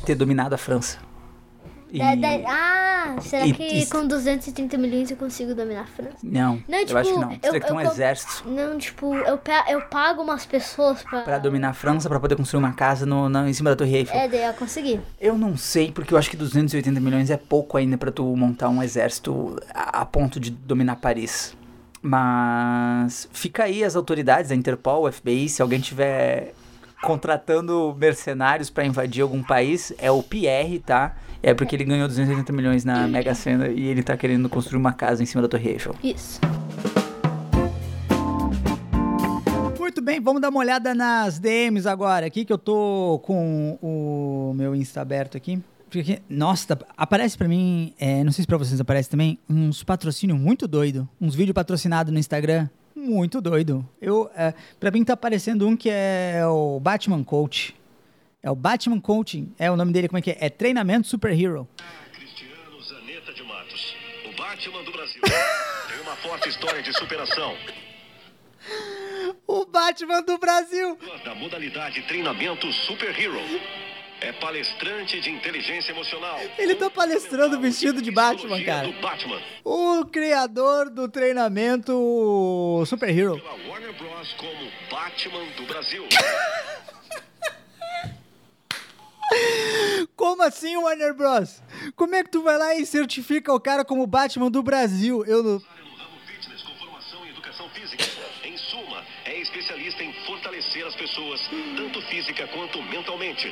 ter 0.06 0.16
dominado 0.16 0.56
a 0.56 0.58
França. 0.58 0.98
E... 1.96 2.00
Da- 2.00 2.16
da- 2.16 2.44
ah, 2.48 3.16
será 3.22 3.48
e- 3.48 3.54
que 3.54 3.64
e- 3.64 3.86
com 3.88 4.06
230 4.08 4.78
milhões 4.78 5.10
eu 5.12 5.18
consigo 5.18 5.54
dominar 5.56 5.82
a 5.82 5.86
França? 5.86 6.18
Não, 6.24 6.62
Não, 6.68 6.80
eu 6.80 6.86
tipo, 6.86 6.98
acho 7.00 7.14
que 7.14 7.20
não. 7.20 7.30
Tu 7.30 7.48
eu- 7.48 7.54
eu 7.56 7.62
um 7.64 7.68
com- 7.68 7.82
exército 7.82 8.44
Não, 8.50 8.78
tipo, 8.78 9.14
eu, 9.16 9.40
eu 9.70 9.82
pago 9.84 10.22
umas 10.22 10.46
pessoas 10.46 11.02
pra. 11.04 11.22
pra 11.22 11.38
dominar 11.38 11.70
a 11.70 11.74
França 11.74 12.10
pra 12.10 12.20
poder 12.20 12.36
construir 12.36 12.60
uma 12.60 12.74
casa 12.74 13.06
no, 13.06 13.30
na- 13.30 13.50
em 13.50 13.54
cima 13.54 13.70
da 13.70 13.76
Torre 13.76 13.96
Eiffel. 13.98 14.16
É, 14.20 14.28
daí 14.28 14.44
eu 14.44 14.54
consegui. 14.54 15.00
Eu 15.20 15.38
não 15.38 15.56
sei, 15.56 15.92
porque 15.92 16.14
eu 16.14 16.18
acho 16.18 16.30
que 16.30 16.38
280 16.38 17.00
milhões 17.00 17.30
é 17.30 17.38
pouco 17.38 17.78
ainda 17.78 17.98
pra 17.98 18.12
tu 18.12 18.24
montar 18.36 18.70
um 18.70 18.82
exército 18.84 19.56
a, 19.74 20.02
a 20.02 20.06
ponto 20.06 20.40
de 20.40 20.50
dominar 20.52 20.98
Paris. 20.98 21.56
Mas 22.02 23.28
fica 23.34 23.64
aí 23.64 23.84
as 23.84 23.96
autoridades, 23.96 24.52
a 24.52 24.56
Interpol, 24.56 25.04
o 25.08 25.12
FBI, 25.12 25.50
se 25.50 25.62
alguém 25.62 25.80
tiver 25.80 26.54
contratando 27.06 27.96
mercenários 27.98 28.72
pra 28.72 28.84
invadir 28.84 29.22
algum 29.22 29.44
país, 29.44 29.94
é 30.00 30.10
o 30.10 30.24
Pierre, 30.24 30.80
tá? 30.80 31.16
É 31.42 31.54
porque 31.54 31.76
ele 31.76 31.84
ganhou 31.84 32.08
280 32.08 32.52
milhões 32.52 32.84
na 32.84 33.08
Mega 33.08 33.36
Sena 33.36 33.68
e 33.68 33.88
ele 33.88 34.02
tá 34.02 34.18
querendo 34.18 34.50
construir 34.50 34.80
uma 34.80 34.92
casa 34.92 35.22
em 35.22 35.26
cima 35.28 35.44
da 35.44 35.48
Torre 35.48 35.70
Eiffel. 35.70 35.96
Isso. 36.04 36.42
Muito 39.80 40.02
bem, 40.02 40.20
vamos 40.20 40.42
dar 40.42 40.50
uma 40.50 40.60
olhada 40.60 40.96
nas 40.96 41.38
DMs 41.38 41.88
agora 41.88 42.26
aqui, 42.26 42.44
que 42.44 42.52
eu 42.52 42.58
tô 42.58 43.22
com 43.24 43.78
o 43.80 44.54
meu 44.56 44.76
Insta 44.76 45.02
aberto 45.02 45.38
aqui. 45.38 45.62
Porque, 45.92 46.20
nossa, 46.28 46.78
aparece 46.98 47.38
pra 47.38 47.48
mim, 47.48 47.94
é, 48.00 48.24
não 48.24 48.32
sei 48.32 48.42
se 48.42 48.48
pra 48.48 48.58
vocês 48.58 48.82
aparece 48.82 49.10
também, 49.10 49.38
uns 49.48 49.84
patrocínios 49.84 50.40
muito 50.40 50.68
doido. 50.68 51.08
Uns 51.22 51.36
vídeos 51.36 51.54
patrocinados 51.54 52.12
no 52.12 52.18
Instagram, 52.18 52.68
muito 52.96 53.42
doido. 53.42 53.88
Eu, 54.02 54.30
é, 54.36 54.54
pra 54.80 54.90
mim 54.92 55.04
tá 55.04 55.14
aparecendo 55.14 55.68
um 55.68 55.76
que 55.76 55.90
é 55.90 56.42
o 56.46 56.80
Batman 56.80 57.24
Coach. 57.24 57.76
É 58.42 58.50
o 58.50 58.56
Batman 58.56 59.02
Coaching, 59.02 59.54
é 59.58 59.72
o 59.72 59.76
nome 59.76 59.92
dele, 59.92 60.08
como 60.08 60.20
é 60.20 60.22
que 60.22 60.32
é? 60.32 60.38
É 60.40 60.50
Treinamento 60.50 61.08
Superhero. 61.08 61.68
Cristiano 62.14 62.82
Zaneta 62.84 63.34
de 63.34 63.44
Matos, 63.44 63.96
o 64.26 64.38
Batman 64.38 64.84
do 64.84 64.92
Brasil. 64.92 65.22
Tem 65.90 66.00
uma 66.02 66.16
forte 66.18 66.50
história 66.50 66.84
de 66.84 66.94
superação. 66.94 67.56
O 69.48 69.66
Batman 69.66 70.22
do 70.22 70.38
Brasil! 70.38 70.98
Da 71.24 71.34
modalidade 71.34 72.02
treinamento 72.04 72.72
Super 72.72 73.20
Hero. 73.20 73.40
É 74.26 74.34
palestrante 74.34 75.22
de 75.22 75.30
inteligência 75.30 75.92
emocional. 75.92 76.40
Ele 76.58 76.74
tá 76.74 76.90
palestrando 76.90 77.60
vestido 77.60 78.02
de 78.02 78.10
Batman, 78.10 78.64
cara. 78.64 78.92
Batman. 79.00 79.40
O 79.64 80.04
criador 80.06 80.90
do 80.90 81.08
treinamento 81.08 82.82
Superhero. 82.88 83.40
Pela 83.40 83.70
Warner 83.70 83.94
Bros. 83.94 84.34
como 84.34 84.72
Batman 84.90 85.46
do 85.56 85.68
Brasil. 85.68 86.04
Como 90.16 90.42
assim, 90.44 90.78
Warner 90.78 91.14
Bros? 91.14 91.62
Como 91.96 92.16
é 92.16 92.24
que 92.24 92.30
tu 92.32 92.42
vai 92.42 92.58
lá 92.58 92.76
e 92.76 92.86
certifica 92.86 93.54
o 93.54 93.60
cara 93.60 93.84
como 93.84 94.08
Batman 94.08 94.50
do 94.50 94.64
Brasil? 94.64 95.26
Eu 95.26 95.44
não... 95.44 95.62
física. 97.76 98.04
Em 98.44 98.58
suma, 98.58 99.04
é 99.26 99.40
especialista 99.42 100.04
em 100.04 100.14
fortalecer 100.26 100.86
as 100.86 100.96
pessoas, 100.96 101.40
tanto 101.76 102.02
física 102.04 102.48
quanto 102.48 102.82
mentalmente. 102.84 103.48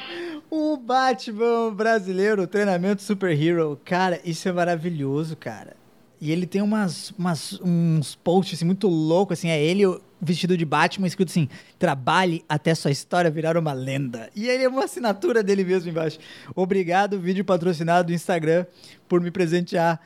O 0.49 0.77
Batman 0.77 1.73
brasileiro, 1.73 2.47
treinamento 2.47 3.01
Superhero. 3.01 3.79
Cara, 3.83 4.19
isso 4.23 4.47
é 4.47 4.51
maravilhoso, 4.51 5.35
cara. 5.35 5.75
E 6.21 6.31
ele 6.31 6.45
tem 6.45 6.61
umas, 6.61 7.11
umas- 7.11 7.59
uns 7.61 8.15
posts 8.15 8.57
assim, 8.59 8.65
muito 8.65 8.87
loucos, 8.87 9.37
assim, 9.37 9.49
é 9.49 9.61
ele 9.61 9.83
vestido 10.21 10.55
de 10.57 10.63
Batman, 10.63 11.05
escrito 11.05 11.27
assim, 11.29 11.49
trabalhe 11.77 12.45
até 12.47 12.73
sua 12.73 12.91
história 12.91 13.29
virar 13.29 13.57
uma 13.57 13.73
lenda. 13.73 14.29
E 14.33 14.47
ele 14.47 14.63
é 14.63 14.69
uma 14.69 14.85
assinatura 14.85 15.43
dele 15.43 15.65
mesmo 15.65 15.89
embaixo. 15.89 16.17
Obrigado, 16.55 17.19
vídeo 17.19 17.43
patrocinado 17.43 18.07
do 18.07 18.13
Instagram, 18.13 18.65
por 19.09 19.19
me 19.19 19.31
presentear 19.31 19.99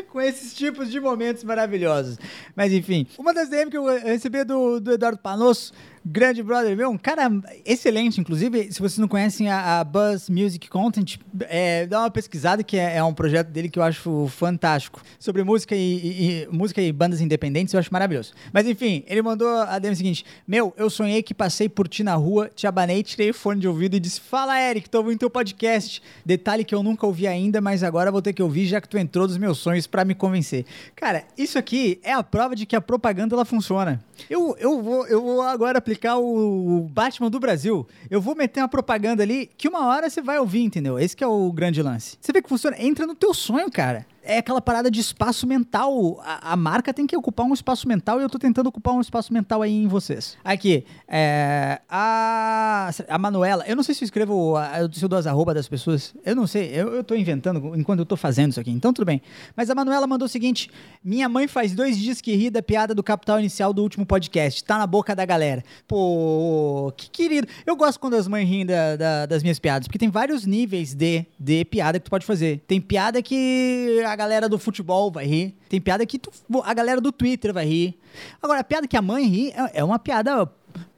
com, 0.08 0.20
esses 0.20 0.54
tipos 0.54 0.90
de 0.90 1.00
momentos 1.00 1.44
maravilhosos. 1.44 2.18
Mas 2.54 2.72
enfim, 2.72 3.06
uma 3.18 3.32
das 3.32 3.48
DM 3.48 3.70
que 3.70 3.76
eu 3.76 3.84
recebi 3.84 4.38
é 4.38 4.44
do, 4.44 4.80
do 4.80 4.92
Eduardo 4.92 5.18
Panosso, 5.18 5.72
grande 6.04 6.42
brother 6.42 6.76
meu, 6.76 6.90
um 6.90 6.98
cara 6.98 7.30
excelente, 7.64 8.20
inclusive, 8.20 8.70
se 8.70 8.78
vocês 8.78 8.98
não 8.98 9.08
conhecem 9.08 9.50
a, 9.50 9.80
a 9.80 9.84
Buzz 9.84 10.28
Music 10.28 10.68
Content, 10.68 11.16
é, 11.48 11.86
dá 11.86 12.00
uma 12.00 12.10
pesquisada 12.10 12.62
que 12.62 12.76
é, 12.76 12.96
é, 12.96 13.04
um 13.04 13.14
projeto 13.14 13.48
dele 13.48 13.70
que 13.70 13.78
eu 13.78 13.82
acho 13.82 14.28
fantástico, 14.28 15.02
sobre 15.18 15.42
música 15.42 15.74
e, 15.74 15.80
e, 15.80 16.42
e, 16.42 16.48
música 16.50 16.82
e 16.82 16.92
bandas 16.92 17.20
independentes, 17.20 17.72
eu 17.72 17.80
acho 17.80 17.92
maravilhoso. 17.92 18.34
Mas 18.52 18.66
enfim, 18.66 19.02
ele 19.06 19.22
mandou 19.22 19.48
a 19.48 19.78
DM 19.78 19.96
seguinte, 19.96 20.24
meu, 20.46 20.74
eu 20.76 20.90
sonhei 20.90 21.22
que 21.22 21.32
passei 21.32 21.68
por 21.68 21.88
ti 21.88 22.02
na 22.02 22.14
rua, 22.14 22.50
te 22.54 22.66
abanei, 22.66 23.02
tirei 23.02 23.30
o 23.30 23.34
fone 23.34 23.60
de 23.60 23.66
ouvido 23.66 23.96
e 23.96 24.00
disse, 24.00 24.20
fala 24.20 24.60
Eric, 24.60 24.90
tô 24.90 24.98
ouvindo 24.98 25.20
teu 25.20 25.30
podcast, 25.30 26.02
detalhe 26.24 26.64
que 26.64 26.74
eu 26.74 26.82
nunca 26.82 27.06
ouvi 27.06 27.26
ainda, 27.26 27.60
mas 27.60 27.82
agora 27.82 28.12
vou 28.12 28.20
ter 28.20 28.34
que 28.34 28.42
ouvir 28.42 28.66
já 28.66 28.80
que 28.80 28.88
tu 28.88 28.98
entrou 28.98 29.26
dos 29.26 29.38
meus 29.38 29.58
sonhos 29.58 29.86
para 29.86 30.04
me 30.04 30.14
convencer. 30.14 30.66
Cara, 30.94 31.24
isso 31.38 31.58
aqui 31.58 31.98
é 32.02 32.12
a 32.12 32.22
prova 32.22 32.54
de 32.54 32.66
que 32.66 32.76
a 32.76 32.80
propaganda 32.80 33.34
ela 33.34 33.44
funciona. 33.44 34.04
Eu, 34.28 34.56
eu, 34.58 34.82
vou, 34.82 35.06
eu 35.06 35.22
vou 35.22 35.42
agora 35.42 35.78
aplicar 35.78 35.93
o 36.16 36.88
Batman 36.90 37.30
do 37.30 37.40
Brasil. 37.40 37.86
Eu 38.10 38.20
vou 38.20 38.34
meter 38.34 38.60
uma 38.60 38.68
propaganda 38.68 39.22
ali 39.22 39.50
que 39.56 39.68
uma 39.68 39.86
hora 39.86 40.08
você 40.08 40.20
vai 40.20 40.38
ouvir, 40.38 40.62
entendeu? 40.62 40.98
Esse 40.98 41.16
é 41.22 41.26
o 41.26 41.52
grande 41.52 41.82
lance. 41.82 42.16
Você 42.20 42.32
vê 42.32 42.42
que 42.42 42.48
funciona? 42.48 42.76
Entra 42.78 43.06
no 43.06 43.14
teu 43.14 43.32
sonho, 43.32 43.70
cara 43.70 44.06
é 44.24 44.38
aquela 44.38 44.60
parada 44.60 44.90
de 44.90 45.00
espaço 45.00 45.46
mental. 45.46 46.20
A, 46.24 46.52
a, 46.52 46.56
marca 46.56 46.92
tem 46.92 47.06
que 47.06 47.16
ocupar 47.16 47.46
um 47.46 47.52
espaço 47.52 47.86
mental 47.86 48.18
e 48.20 48.22
eu 48.22 48.28
tô 48.28 48.38
tentando 48.38 48.66
ocupar 48.66 48.94
um 48.94 49.00
espaço 49.00 49.32
mental 49.32 49.62
aí 49.62 49.72
em 49.72 49.86
vocês. 49.86 50.36
Aqui, 50.42 50.84
é, 51.06 51.80
a, 51.88 52.90
a 53.08 53.18
Manuela, 53.18 53.64
eu 53.66 53.76
não 53.76 53.82
sei 53.82 53.94
se 53.94 54.02
eu 54.02 54.06
escrevo, 54.06 54.56
a, 54.56 54.88
se 54.92 55.04
eu 55.04 55.08
dou 55.08 55.18
as 55.18 55.26
arroba 55.26 55.52
das 55.54 55.68
pessoas, 55.68 56.14
eu 56.24 56.34
não 56.34 56.46
sei, 56.46 56.70
eu, 56.72 56.94
eu 56.94 57.04
tô 57.04 57.14
inventando 57.14 57.74
enquanto 57.76 58.00
eu 58.00 58.06
tô 58.06 58.16
fazendo 58.16 58.50
isso 58.50 58.60
aqui, 58.60 58.70
então 58.70 58.92
tudo 58.92 59.04
bem. 59.04 59.20
Mas 59.56 59.70
a 59.70 59.74
Manuela 59.74 60.06
mandou 60.06 60.26
o 60.26 60.28
seguinte: 60.28 60.70
minha 61.04 61.28
mãe 61.28 61.46
faz 61.46 61.74
dois 61.74 61.98
dias 61.98 62.20
que 62.20 62.34
ri 62.34 62.50
da 62.50 62.62
piada 62.62 62.94
do 62.94 63.02
capital 63.02 63.38
inicial 63.38 63.72
do 63.72 63.82
último 63.82 64.06
podcast, 64.06 64.64
tá 64.64 64.78
na 64.78 64.86
boca 64.86 65.14
da 65.14 65.24
galera. 65.24 65.62
Pô, 65.86 66.92
que 66.96 67.10
querido. 67.10 67.46
Eu 67.66 67.76
gosto 67.76 68.00
quando 68.00 68.14
as 68.14 68.26
mães 68.26 68.48
riem 68.48 68.64
da, 68.64 68.96
da, 68.96 69.26
das 69.26 69.42
minhas 69.42 69.58
piadas, 69.58 69.86
porque 69.86 69.98
tem 69.98 70.08
vários 70.08 70.46
níveis 70.46 70.94
de, 70.94 71.26
de 71.38 71.64
piada 71.64 71.98
que 71.98 72.06
tu 72.06 72.10
pode 72.10 72.24
fazer. 72.24 72.62
Tem 72.66 72.80
piada 72.80 73.22
que 73.22 74.00
a 74.14 74.16
galera 74.16 74.48
do 74.48 74.58
futebol 74.58 75.10
vai 75.10 75.26
rir. 75.26 75.56
Tem 75.68 75.80
piada 75.80 76.06
que 76.06 76.18
tu, 76.18 76.30
a 76.64 76.72
galera 76.72 77.00
do 77.00 77.12
Twitter 77.12 77.52
vai 77.52 77.66
rir. 77.66 77.98
Agora, 78.40 78.60
a 78.60 78.64
piada 78.64 78.86
que 78.86 78.96
a 78.96 79.02
mãe 79.02 79.26
ri 79.26 79.50
é, 79.50 79.80
é 79.80 79.84
uma 79.84 79.98
piada 79.98 80.48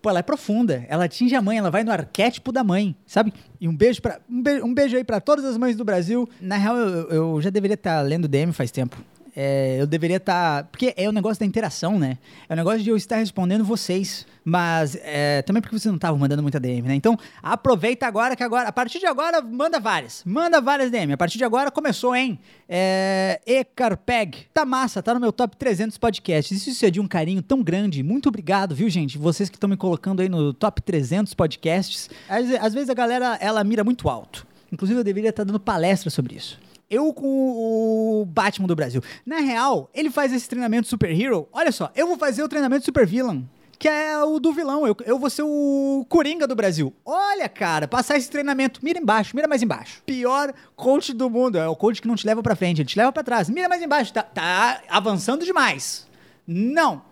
pô, 0.00 0.10
ela 0.10 0.20
é 0.20 0.22
profunda. 0.22 0.84
Ela 0.88 1.04
atinge 1.04 1.34
a 1.34 1.42
mãe, 1.42 1.58
ela 1.58 1.70
vai 1.70 1.82
no 1.82 1.90
arquétipo 1.90 2.52
da 2.52 2.62
mãe, 2.62 2.94
sabe? 3.06 3.32
E 3.60 3.66
um 3.66 3.74
beijo 3.74 4.00
para 4.00 4.20
um, 4.28 4.42
beijo, 4.42 4.64
um 4.64 4.74
beijo 4.74 4.96
aí 4.96 5.04
para 5.04 5.20
todas 5.20 5.44
as 5.44 5.56
mães 5.56 5.76
do 5.76 5.84
Brasil. 5.84 6.28
Na 6.40 6.56
real, 6.56 6.76
eu, 6.76 7.08
eu 7.08 7.42
já 7.42 7.50
deveria 7.50 7.74
estar 7.74 8.00
lendo 8.02 8.28
DM 8.28 8.52
faz 8.52 8.70
tempo. 8.70 8.96
É, 9.38 9.76
eu 9.78 9.86
deveria 9.86 10.16
estar. 10.16 10.62
Tá, 10.62 10.68
porque 10.70 10.94
é 10.96 11.06
o 11.06 11.12
negócio 11.12 11.38
da 11.38 11.44
interação, 11.44 11.98
né? 11.98 12.16
É 12.48 12.54
o 12.54 12.56
negócio 12.56 12.82
de 12.82 12.88
eu 12.88 12.96
estar 12.96 13.16
respondendo 13.16 13.62
vocês. 13.62 14.26
Mas 14.42 14.96
é, 15.02 15.42
também 15.42 15.60
porque 15.60 15.76
vocês 15.76 15.90
não 15.90 15.96
estavam 15.96 16.18
mandando 16.18 16.40
muita 16.40 16.58
DM, 16.58 16.88
né? 16.88 16.94
Então 16.94 17.18
aproveita 17.42 18.06
agora 18.06 18.34
que 18.34 18.42
agora, 18.42 18.68
a 18.68 18.72
partir 18.72 18.98
de 18.98 19.04
agora, 19.06 19.42
manda 19.42 19.78
várias. 19.78 20.22
Manda 20.24 20.58
várias 20.60 20.90
DM. 20.90 21.12
A 21.12 21.16
partir 21.18 21.36
de 21.36 21.44
agora 21.44 21.70
começou, 21.70 22.16
hein? 22.16 22.38
É, 22.66 23.40
Ecarpeg. 23.44 24.46
Tá 24.54 24.64
massa, 24.64 25.02
tá 25.02 25.12
no 25.12 25.20
meu 25.20 25.32
top 25.32 25.54
300 25.56 25.98
podcasts. 25.98 26.66
Isso 26.66 26.86
é 26.86 26.90
de 26.90 27.00
um 27.00 27.06
carinho 27.06 27.42
tão 27.42 27.62
grande. 27.62 28.02
Muito 28.02 28.30
obrigado, 28.30 28.74
viu, 28.74 28.88
gente? 28.88 29.18
Vocês 29.18 29.50
que 29.50 29.56
estão 29.56 29.68
me 29.68 29.76
colocando 29.76 30.22
aí 30.22 30.28
no 30.30 30.54
top 30.54 30.80
300 30.80 31.34
podcasts. 31.34 32.08
Às, 32.26 32.50
às 32.52 32.72
vezes 32.72 32.88
a 32.88 32.94
galera, 32.94 33.36
ela 33.38 33.62
mira 33.62 33.84
muito 33.84 34.08
alto. 34.08 34.46
Inclusive, 34.72 35.00
eu 35.00 35.04
deveria 35.04 35.30
estar 35.30 35.44
dando 35.44 35.60
palestra 35.60 36.08
sobre 36.08 36.36
isso 36.36 36.58
eu 36.90 37.12
com 37.12 37.26
o 37.26 38.24
Batman 38.26 38.66
do 38.66 38.76
Brasil. 38.76 39.02
Na 39.24 39.38
real, 39.38 39.90
ele 39.94 40.10
faz 40.10 40.32
esse 40.32 40.48
treinamento 40.48 40.86
super 40.86 41.10
hero. 41.10 41.48
Olha 41.52 41.72
só, 41.72 41.90
eu 41.94 42.06
vou 42.06 42.16
fazer 42.16 42.42
o 42.42 42.48
treinamento 42.48 42.84
super 42.84 43.06
villain. 43.06 43.48
Que 43.78 43.88
é 43.88 44.18
o 44.24 44.40
do 44.40 44.54
vilão. 44.54 44.86
Eu, 44.86 44.96
eu 45.04 45.18
vou 45.18 45.28
ser 45.28 45.42
o 45.42 46.06
Coringa 46.08 46.46
do 46.46 46.56
Brasil. 46.56 46.94
Olha, 47.04 47.46
cara, 47.46 47.86
passar 47.86 48.16
esse 48.16 48.30
treinamento. 48.30 48.80
Mira 48.82 48.98
embaixo, 48.98 49.36
mira 49.36 49.46
mais 49.46 49.62
embaixo. 49.62 50.02
Pior 50.06 50.54
coach 50.74 51.12
do 51.12 51.28
mundo. 51.28 51.58
É 51.58 51.68
o 51.68 51.76
coach 51.76 52.00
que 52.00 52.08
não 52.08 52.16
te 52.16 52.26
leva 52.26 52.42
pra 52.42 52.56
frente, 52.56 52.80
ele 52.80 52.88
te 52.88 52.96
leva 52.96 53.12
pra 53.12 53.22
trás. 53.22 53.50
Mira 53.50 53.68
mais 53.68 53.82
embaixo. 53.82 54.14
Tá, 54.14 54.22
tá 54.22 54.80
avançando 54.88 55.44
demais. 55.44 56.06
Não. 56.46 57.02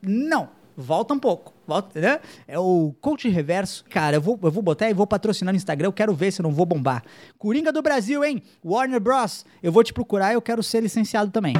Não. 0.00 0.48
Volta 0.76 1.14
um 1.14 1.18
pouco. 1.18 1.52
Volta, 1.66 2.00
né? 2.00 2.20
É 2.48 2.58
o 2.58 2.94
coach 3.00 3.28
reverso. 3.28 3.84
Cara, 3.90 4.16
eu 4.16 4.20
vou, 4.20 4.38
eu 4.42 4.50
vou 4.50 4.62
botar 4.62 4.88
e 4.88 4.94
vou 4.94 5.06
patrocinar 5.06 5.52
no 5.52 5.56
Instagram. 5.56 5.88
Eu 5.88 5.92
quero 5.92 6.14
ver 6.14 6.32
se 6.32 6.40
eu 6.40 6.44
não 6.44 6.52
vou 6.52 6.66
bombar. 6.66 7.02
Coringa 7.38 7.72
do 7.72 7.82
Brasil, 7.82 8.24
hein? 8.24 8.42
Warner 8.64 9.00
Bros. 9.00 9.44
Eu 9.62 9.70
vou 9.70 9.84
te 9.84 9.92
procurar. 9.92 10.32
Eu 10.32 10.42
quero 10.42 10.62
ser 10.62 10.80
licenciado 10.80 11.30
também. 11.30 11.54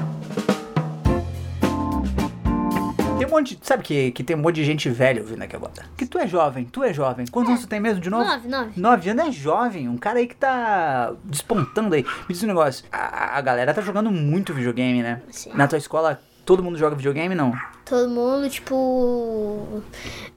Tem 3.19 3.29
um 3.29 3.31
monte 3.31 3.55
de, 3.55 3.65
Sabe 3.65 3.85
que, 3.85 4.11
que 4.11 4.25
tem 4.25 4.35
um 4.35 4.41
monte 4.41 4.57
de 4.57 4.65
gente 4.65 4.89
velha 4.89 5.21
ouvindo 5.21 5.43
aqui 5.43 5.55
agora? 5.55 5.73
Que 5.97 6.05
tu 6.05 6.19
é 6.19 6.27
jovem, 6.27 6.65
tu 6.65 6.83
é 6.83 6.93
jovem. 6.93 7.25
Quantos 7.31 7.51
é. 7.51 7.53
anos 7.53 7.65
tu 7.65 7.69
tem 7.69 7.79
mesmo 7.79 8.01
de 8.01 8.11
novo? 8.11 8.25
Nove, 8.25 8.49
nove. 8.49 8.81
Nove 8.81 9.11
anos 9.11 9.27
é 9.27 9.31
jovem. 9.31 9.89
Um 9.89 9.97
cara 9.97 10.19
aí 10.19 10.27
que 10.27 10.35
tá 10.35 11.15
despontando 11.25 11.95
aí. 11.95 12.03
Me 12.03 12.35
diz 12.35 12.43
um 12.43 12.49
negócio. 12.49 12.85
A, 12.91 13.39
a 13.39 13.41
galera 13.41 13.73
tá 13.73 13.81
jogando 13.81 14.11
muito 14.11 14.53
videogame, 14.53 15.03
né? 15.03 15.23
Sim. 15.31 15.53
Na 15.55 15.69
tua 15.69 15.79
escola, 15.79 16.21
todo 16.45 16.63
mundo 16.63 16.79
joga 16.79 16.97
videogame, 16.97 17.35
não? 17.35 17.53
Todo 17.85 18.09
mundo, 18.09 18.49
tipo. 18.49 19.83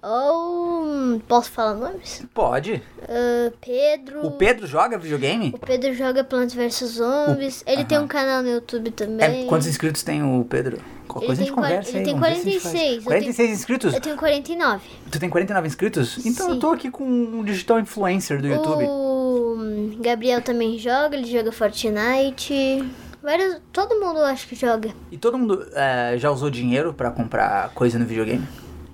Ou. 0.01 1.21
Posso 1.27 1.51
falar 1.51 1.75
nomes? 1.75 2.25
Pode. 2.33 2.81
Uh, 3.03 3.53
Pedro. 3.61 4.25
O 4.25 4.31
Pedro 4.31 4.67
joga 4.67 4.97
videogame? 4.97 5.53
O 5.55 5.59
Pedro 5.59 5.93
joga 5.93 6.23
Plants 6.23 6.53
vs 6.53 6.97
Zombies. 6.97 7.61
O... 7.61 7.69
Ele 7.69 7.85
tem 7.85 7.99
um 7.99 8.07
canal 8.07 8.41
no 8.41 8.49
YouTube 8.49 8.91
também. 8.91 9.45
É, 9.45 9.47
quantos 9.47 9.67
inscritos 9.67 10.03
tem 10.03 10.23
o 10.23 10.43
Pedro? 10.43 10.79
Qualquer 11.07 11.27
coisa 11.27 11.41
a 11.41 11.45
gente 11.45 11.55
conversa 11.55 11.89
ele 11.91 11.99
aí. 11.99 12.05
Tem 12.05 12.17
46. 12.17 13.03
46 13.03 13.37
tenho, 13.37 13.53
inscritos? 13.53 13.93
Eu 13.93 14.01
tenho 14.01 14.17
49. 14.17 14.81
Tu 15.11 15.19
tem 15.19 15.29
49 15.29 15.67
inscritos? 15.67 16.25
Então 16.25 16.47
Sim. 16.47 16.51
eu 16.53 16.59
tô 16.59 16.71
aqui 16.71 16.89
com 16.89 17.05
um 17.05 17.43
digital 17.43 17.79
influencer 17.79 18.41
do 18.41 18.47
YouTube. 18.47 18.83
O 18.85 19.97
Gabriel 20.01 20.41
também 20.41 20.77
joga, 20.77 21.15
ele 21.15 21.31
joga 21.31 21.51
Fortnite. 21.51 22.83
Vários, 23.25 23.59
todo 23.73 23.99
mundo 23.99 24.19
acho 24.21 24.47
que 24.47 24.55
joga. 24.55 24.93
E 25.11 25.17
todo 25.17 25.37
mundo 25.37 25.67
é, 25.73 26.15
já 26.17 26.29
usou 26.29 26.49
dinheiro 26.49 26.93
pra 26.93 27.09
comprar 27.11 27.69
coisa 27.71 27.97
no 27.99 28.05
videogame? 28.05 28.47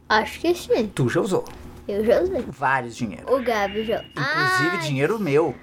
Acho 0.08 0.40
que 0.40 0.56
sim. 0.56 0.88
Tu 0.88 1.10
já 1.10 1.20
usou? 1.22 1.44
Eu 1.88 2.06
já 2.06 2.22
usei. 2.22 2.46
Vários 2.48 2.96
dinheiro. 2.96 3.26
O 3.34 3.44
Gabi 3.44 3.84
já. 3.84 4.02
Inclusive 4.04 4.70
Ai, 4.72 4.78
dinheiro 4.80 5.20
meu. 5.20 5.54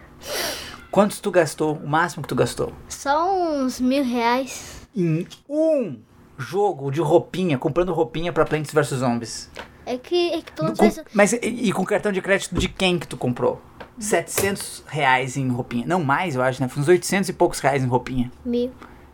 Quantos 0.90 1.18
tu 1.20 1.30
gastou? 1.30 1.75
O 1.76 1.88
máximo 1.88 2.22
que 2.22 2.28
tu 2.28 2.34
gastou? 2.34 2.72
Só 2.88 3.30
uns 3.54 3.80
mil 3.80 4.04
reais. 4.04 4.87
Em 4.94 5.26
um 5.48 5.98
jogo 6.37 6.90
de 6.90 7.00
roupinha, 7.00 7.56
comprando 7.58 7.92
roupinha 7.92 8.32
pra 8.32 8.44
Plants 8.44 8.72
vs 8.72 8.88
Zombies. 8.98 9.50
É 9.87 9.96
que, 9.96 10.32
é 10.34 10.42
que 10.42 10.52
Com- 10.52 10.75
vs. 10.75 11.02
mas 11.14 11.32
e, 11.32 11.38
e 11.42 11.72
com 11.72 11.84
cartão 11.84 12.12
de 12.12 12.20
crédito 12.20 12.54
de 12.54 12.68
quem 12.68 12.98
que 12.98 13.06
tu 13.08 13.16
comprou? 13.16 13.60
700 13.99 14.85
reais 14.88 15.37
em 15.37 15.49
roupinha. 15.49 15.85
Não 15.87 16.02
mais, 16.02 16.35
eu 16.35 16.43
acho, 16.43 16.61
né? 16.62 16.69
Foi 16.69 16.83
uns 16.83 16.88
800 16.88 17.28
e 17.28 17.33
poucos 17.33 17.61
reais 17.61 17.83
em 17.83 17.87
roupinha. 17.87 18.31
Mil. 18.45 18.71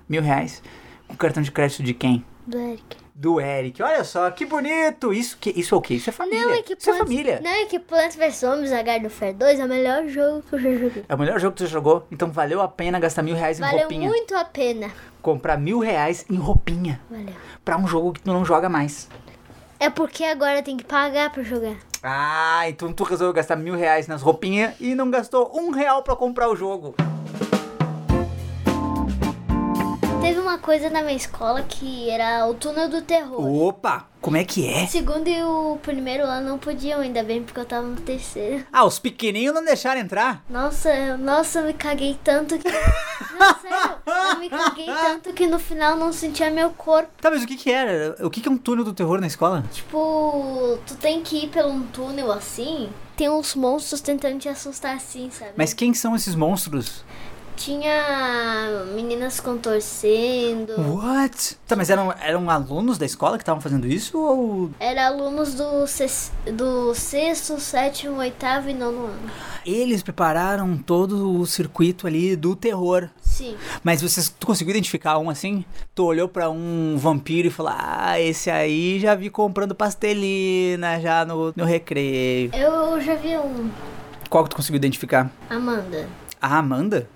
Mil 0.09 0.23
reais. 0.23 0.63
Com 1.09 1.17
cartão 1.17 1.43
de 1.43 1.51
crédito 1.51 1.83
de 1.83 1.95
quem? 1.95 2.25
Do 2.47 2.59
Eric. 2.59 2.97
Do 3.15 3.41
Eric. 3.41 3.83
Olha 3.83 4.03
só, 4.05 4.31
que 4.31 4.45
bonito. 4.45 5.13
Isso, 5.13 5.39
que, 5.41 5.51
isso 5.51 5.75
é 5.75 5.79
o 5.79 5.81
quê? 5.81 5.95
Isso 5.95 6.11
é 6.11 6.13
família. 6.13 6.45
Não, 6.45 6.53
é 6.53 6.63
que 6.63 6.75
isso 6.75 6.91
é 6.91 6.93
Plants, 6.93 6.99
família. 7.09 7.41
Não, 7.43 7.51
é 7.51 7.65
que 7.67 7.79
Plants 7.79 8.17
vs 8.17 8.37
Zombies, 8.37 8.73
a 8.73 8.83
Garden 8.83 9.07
of 9.07 9.17
Fair 9.17 9.35
2 9.35 9.61
é 9.61 9.65
o 9.65 9.69
melhor 9.69 10.07
jogo 10.09 10.43
que 10.43 10.55
eu 10.57 10.59
já 10.59 10.73
joguei. 10.75 11.05
É 11.09 11.15
o 11.15 11.19
melhor 11.19 11.41
jogo 11.41 11.57
que 11.57 11.63
já 11.65 11.71
jogou. 11.71 12.07
Então 12.11 12.31
valeu 12.31 12.61
a 12.61 12.69
pena 12.69 12.99
gastar 12.99 13.23
mil 13.23 13.37
reais 13.37 13.59
em 13.59 13.63
Valeu 13.63 13.79
roupinha. 13.81 14.09
muito 14.09 14.35
a 14.37 14.45
pena. 14.45 14.91
Comprar 15.23 15.57
mil 15.57 15.79
reais 15.79 16.27
em 16.29 16.37
roupinha. 16.37 17.01
Valeu. 17.09 17.33
Pra 17.65 17.79
um 17.79 17.87
jogo 17.87 18.13
que 18.13 18.21
tu 18.21 18.33
não 18.33 18.45
joga 18.45 18.69
mais. 18.69 19.09
É 19.81 19.89
porque 19.89 20.25
agora 20.25 20.63
tem 20.63 20.77
que 20.77 20.85
pagar 20.85 21.31
pra 21.31 21.43
jogar. 21.43 21.77
Ah, 22.07 22.69
então 22.69 22.93
tu 22.93 23.03
resolveu 23.03 23.33
gastar 23.33 23.57
mil 23.57 23.75
reais 23.75 24.07
nas 24.07 24.21
roupinhas 24.21 24.75
e 24.79 24.95
não 24.95 25.11
gastou 25.11 25.51
um 25.59 25.71
real 25.71 26.03
pra 26.03 26.15
comprar 26.15 26.51
o 26.51 26.55
jogo. 26.55 26.95
Teve 30.25 30.41
uma 30.41 30.57
coisa 30.57 30.89
na 30.89 31.03
minha 31.03 31.15
escola 31.17 31.61
que 31.63 32.09
era 32.09 32.47
o 32.47 32.55
túnel 32.55 32.89
do 32.89 33.03
terror. 33.03 33.47
Opa, 33.47 34.07
como 34.23 34.39
é 34.39 34.45
que 34.45 34.67
é? 34.67 34.85
O 34.85 34.89
segundo 34.89 35.29
e 35.29 35.43
o 35.43 35.79
primeiro 35.83 36.25
ano 36.25 36.49
não 36.49 36.59
podiam, 36.59 37.01
ainda 37.03 37.23
bem, 37.23 37.43
porque 37.43 37.61
eu 37.61 37.65
tava 37.67 37.87
no 37.87 37.97
terceiro. 38.01 38.65
Ah, 38.73 38.87
os 38.87 38.99
pequenininhos 38.99 39.55
não 39.55 39.63
deixaram 39.63 40.01
entrar? 40.01 40.43
Nossa, 40.49 40.89
eu- 40.95 41.19
nossa, 41.19 41.59
eu 41.59 41.67
me 41.67 41.75
caguei 41.75 42.19
tanto 42.25 42.59
que. 42.59 42.67
Não, 42.69 43.55
sério, 43.61 43.97
eu 44.33 44.39
me 44.41 44.49
caguei 44.49 44.87
tanto 44.97 45.31
que 45.35 45.47
no 45.47 45.59
final 45.59 45.95
não 45.95 46.11
sentia 46.11 46.51
meu 46.51 46.71
corpo. 46.71 47.11
Tá, 47.21 47.31
mas 47.31 47.43
o 47.43 47.47
que 47.47 47.57
que 47.57 47.71
era? 47.71 48.17
O 48.27 48.31
que 48.31 48.41
que 48.41 48.49
é 48.49 48.51
um 48.51 48.57
túnel 48.57 48.85
do 48.85 48.95
terror 48.95 49.21
na 49.21 49.27
escola? 49.27 49.63
Tipo, 49.73 50.79
tu 50.87 50.95
tem 50.97 51.23
que 51.23 51.45
ir 51.45 51.49
pelo 51.51 51.69
um 51.69 51.83
túnel 51.89 52.33
assim. 52.33 52.89
Tem 53.15 53.29
uns 53.29 53.55
monstros 53.55 54.01
tentando 54.01 54.39
te 54.39 54.49
assustar 54.49 54.97
assim, 54.97 55.31
sabe? 55.31 55.53
Mas 55.55 55.75
quem 55.75 55.93
são 55.93 56.17
esses 56.17 56.35
monstros? 56.35 57.05
Tinha 57.57 58.85
meninas 58.95 59.39
contorcendo. 59.41 60.73
What? 60.81 61.57
Tá, 61.67 61.77
mas 61.77 61.89
eram, 61.89 62.13
eram 62.21 62.51
alunos 62.51 62.99
da 62.99 63.07
escola 63.07 63.37
que 63.39 63.43
estavam 63.43 63.61
fazendo 63.61 63.87
isso 63.87 64.19
ou 64.19 64.71
Era 64.81 65.07
alunos 65.07 65.55
do, 65.55 65.87
ses- 65.87 66.33
do 66.53 66.95
sexto, 66.95 67.59
sétimo, 67.61 68.19
oitavo 68.19 68.69
e 68.69 68.75
nono 68.75 69.07
ano. 69.07 69.31
eles 69.65 70.03
prepararam 70.03 70.77
todo 70.77 71.39
o 71.41 71.47
circuito 71.47 72.07
ali 72.07 72.35
do 72.37 72.57
terror? 72.57 73.09
Sim. 73.23 73.57
Mas 73.83 74.03
você, 74.03 74.21
tu 74.39 74.47
conseguiu 74.47 74.73
identificar 74.73 75.19
um 75.19 75.31
assim? 75.31 75.65
Tu 75.95 76.05
olhou 76.05 76.29
pra 76.29 76.51
um 76.51 76.97
vampiro 76.99 77.49
e 77.49 77.51
falou: 77.51 77.73
Ah, 77.77 78.21
esse 78.21 78.51
aí 78.51 78.99
já 79.01 79.15
vi 79.15 79.31
comprando 79.31 79.75
pastelina 79.75 81.01
já 81.01 81.25
no, 81.25 81.53
no 81.57 81.65
recreio. 81.65 82.51
Eu 82.55 83.01
já 83.01 83.15
vi 83.15 83.37
um. 83.39 83.71
Qual 84.29 84.45
que 84.45 84.51
tu 84.51 84.57
conseguiu 84.57 84.77
identificar? 84.77 85.31
Amanda. 85.49 86.09
A 86.41 86.59
Amanda? 86.59 87.09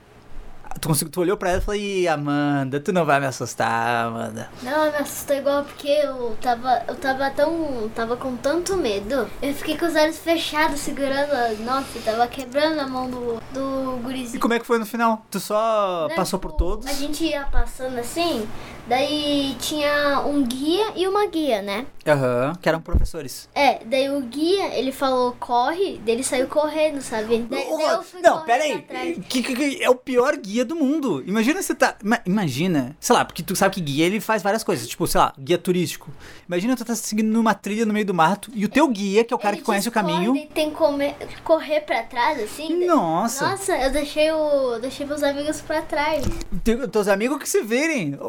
Tu, 0.80 0.88
conseguiu, 0.88 1.12
tu 1.12 1.20
olhou 1.20 1.36
pra 1.36 1.50
ela 1.50 1.58
e 1.58 1.62
falou: 1.62 1.80
Ih, 1.80 2.08
Amanda, 2.08 2.78
tu 2.80 2.92
não 2.92 3.04
vai 3.04 3.18
me 3.20 3.26
assustar, 3.26 4.06
Amanda. 4.06 4.48
Não, 4.62 4.84
me 4.90 4.96
assustou 4.98 5.36
igual 5.36 5.64
porque 5.64 5.88
eu 5.88 6.36
tava. 6.40 6.82
Eu 6.86 6.94
tava 6.96 7.30
tão. 7.30 7.90
tava 7.94 8.16
com 8.16 8.36
tanto 8.36 8.76
medo. 8.76 9.28
Eu 9.42 9.54
fiquei 9.54 9.76
com 9.76 9.86
os 9.86 9.94
olhos 9.94 10.18
fechados, 10.18 10.80
segurando. 10.80 11.32
a- 11.32 11.48
Nossa, 11.64 11.98
tava 12.04 12.26
quebrando 12.28 12.78
a 12.80 12.86
mão 12.86 13.10
do, 13.10 13.40
do 13.52 13.96
E 13.98 14.02
gurizinho. 14.02 14.40
como 14.40 14.54
é 14.54 14.58
que 14.58 14.66
foi 14.66 14.78
no 14.78 14.86
final? 14.86 15.24
Tu 15.30 15.40
só 15.40 16.06
Né, 16.08 16.14
passou 16.14 16.38
por 16.38 16.52
todos? 16.52 16.86
A 16.86 16.92
gente 16.92 17.24
ia 17.24 17.44
passando 17.44 17.98
assim, 17.98 18.46
daí 18.86 19.56
tinha 19.60 20.20
um 20.26 20.42
guia 20.44 20.92
e 20.96 21.06
uma 21.06 21.26
guia, 21.26 21.60
né? 21.62 21.86
Aham, 22.06 22.54
que 22.60 22.68
eram 22.68 22.80
professores. 22.80 23.48
É, 23.54 23.80
daí 23.84 24.08
o 24.10 24.20
guia, 24.22 24.74
ele 24.78 24.92
falou 24.92 25.36
corre, 25.38 26.00
daí 26.04 26.14
ele 26.14 26.22
saiu 26.22 26.46
correndo, 26.48 27.00
sabe? 27.02 27.38
Daí, 27.38 27.46
daí 27.48 28.22
não, 28.22 28.44
pera 28.44 28.64
aí. 28.64 29.18
Que, 29.28 29.42
que- 29.42 29.54
que 29.54 29.82
é 29.82 29.90
o 29.90 29.94
pior 29.94 30.36
guia 30.36 30.64
do 30.68 30.76
mundo. 30.76 31.22
Imagina 31.26 31.60
você 31.62 31.74
tá. 31.74 31.96
ima- 32.04 32.20
Imagina, 32.24 32.96
sei 33.00 33.16
lá, 33.16 33.24
porque 33.24 33.42
tu 33.42 33.56
sabe 33.56 33.74
que 33.74 33.80
guia 33.80 34.04
ele 34.06 34.20
faz 34.20 34.42
várias 34.42 34.62
coisas. 34.62 34.86
Tipo, 34.86 35.06
sei 35.06 35.20
lá, 35.20 35.32
guia 35.38 35.58
turístico. 35.58 36.10
Imagina 36.46 36.76
tu 36.76 36.84
tá 36.84 36.94
seguindo 36.94 37.32
numa 37.32 37.54
trilha 37.54 37.84
no 37.86 37.92
meio 37.92 38.06
do 38.06 38.14
mato 38.14 38.50
e 38.54 38.64
o 38.64 38.68
teu 38.68 38.86
guia, 38.88 39.24
que 39.24 39.32
é 39.32 39.36
o 39.36 39.38
cara 39.38 39.54
Ele 39.54 39.60
que 39.62 39.66
conhece 39.66 39.88
o 39.88 39.92
caminho. 39.92 40.36
E 40.36 40.46
tem 40.46 40.70
que 40.70 40.76
comer- 40.76 41.16
correr 41.42 41.80
pra 41.80 42.02
trás, 42.04 42.40
assim. 42.42 42.86
Nossa. 42.86 43.48
Nossa, 43.50 43.76
eu 43.76 43.90
deixei, 43.90 44.30
o, 44.30 44.78
deixei 44.78 45.04
meus 45.06 45.22
amigos 45.22 45.60
pra 45.60 45.82
trás. 45.82 46.24
Te- 46.62 46.86
Teus 46.88 47.08
amigos 47.08 47.38
que 47.38 47.48
se 47.48 47.62
virem. 47.62 48.16
O, 48.20 48.26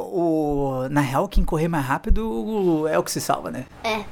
o- 0.85 0.89
na 0.89 1.01
real, 1.01 1.27
quem 1.27 1.43
correr 1.43 1.67
mais 1.67 1.85
rápido 1.85 2.87
é 2.87 2.97
o 2.97 3.03
que 3.03 3.11
se 3.11 3.19
salva, 3.21 3.51
né? 3.51 3.65
É, 3.83 4.03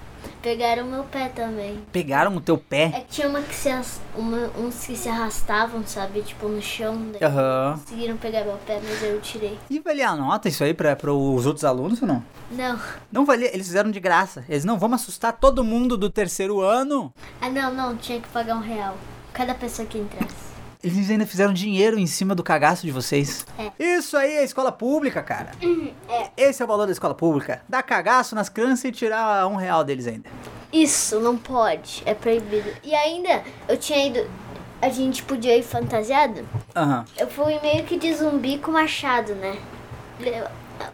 pegaram 0.47 0.85
meu 0.85 1.03
pé 1.03 1.27
também. 1.27 1.77
Pegaram 1.91 2.33
o 2.33 2.39
teu 2.39 2.57
pé. 2.57 2.83
É 2.95 2.99
que 3.01 3.07
tinha 3.15 3.27
uma 3.27 3.41
que 3.41 3.53
se, 3.53 3.69
uma- 4.15 4.49
uns 4.57 4.85
que 4.85 4.95
se 4.95 5.09
arrastavam, 5.09 5.85
sabe? 5.85 6.21
Tipo, 6.21 6.47
no 6.47 6.61
chão. 6.61 7.11
Aham. 7.21 7.77
conseguiram 7.83 8.15
pegar 8.15 8.45
meu 8.45 8.55
pé, 8.65 8.79
mas 8.81 9.03
eu 9.03 9.19
tirei. 9.19 9.59
E 9.69 9.77
valia 9.79 10.09
a 10.09 10.15
nota 10.15 10.47
isso 10.47 10.63
aí 10.63 10.73
pra 10.73 10.95
os 11.13 11.45
outros 11.45 11.65
alunos 11.65 12.01
ou 12.01 12.07
não? 12.07 12.23
Não. 12.49 12.79
Não 13.11 13.25
valia, 13.25 13.53
eles 13.53 13.67
fizeram 13.67 13.91
de 13.91 13.99
graça. 13.99 14.45
Eles 14.47 14.63
não 14.63 14.79
vamos 14.79 15.01
assustar 15.01 15.33
todo 15.33 15.65
mundo 15.65 15.97
do 15.97 16.09
terceiro 16.09 16.61
ano. 16.61 17.13
Ah, 17.41 17.49
não, 17.49 17.73
não, 17.73 17.97
tinha 17.97 18.21
que 18.21 18.29
pagar 18.29 18.55
um 18.55 18.61
real. 18.61 18.95
Cada 19.33 19.53
pessoa 19.53 19.85
que 19.85 19.97
entrasse. 19.97 20.46
Eles 20.83 21.09
ainda 21.09 21.25
fizeram 21.25 21.53
dinheiro 21.53 21.97
em 21.97 22.05
cima 22.05 22.35
do 22.35 22.43
cagaço 22.43 22.85
de 22.85 22.91
vocês. 22.91 23.45
É. 23.57 23.71
Isso 23.97 24.15
aí 24.15 24.31
é 24.35 24.43
escola 24.43 24.71
pública, 24.71 25.21
cara. 25.23 25.51
Esse 26.37 26.61
é 26.61 26.65
o 26.65 26.67
valor 26.67 26.85
da 26.85 26.91
escola 26.91 27.13
pública. 27.15 27.61
Dar 27.67 27.81
cagaço 27.83 28.35
nas 28.35 28.47
crianças 28.47 28.85
e 28.85 28.91
tirar 28.91 29.47
um 29.47 29.55
real 29.55 29.83
deles 29.83 30.07
ainda. 30.07 30.29
Isso, 30.71 31.19
não 31.19 31.35
pode. 31.37 32.03
É 32.05 32.13
proibido. 32.13 32.69
E 32.83 32.93
ainda, 32.93 33.43
eu 33.67 33.77
tinha 33.77 34.05
ido. 34.07 34.29
A 34.79 34.89
gente 34.89 35.23
podia 35.23 35.57
ir 35.57 35.63
fantasiado. 35.63 36.47
Aham. 36.75 37.03
Eu 37.17 37.27
fui 37.27 37.59
meio 37.61 37.83
que 37.83 37.97
de 37.97 38.13
zumbi 38.13 38.59
com 38.59 38.71
machado, 38.71 39.33
né? 39.33 39.57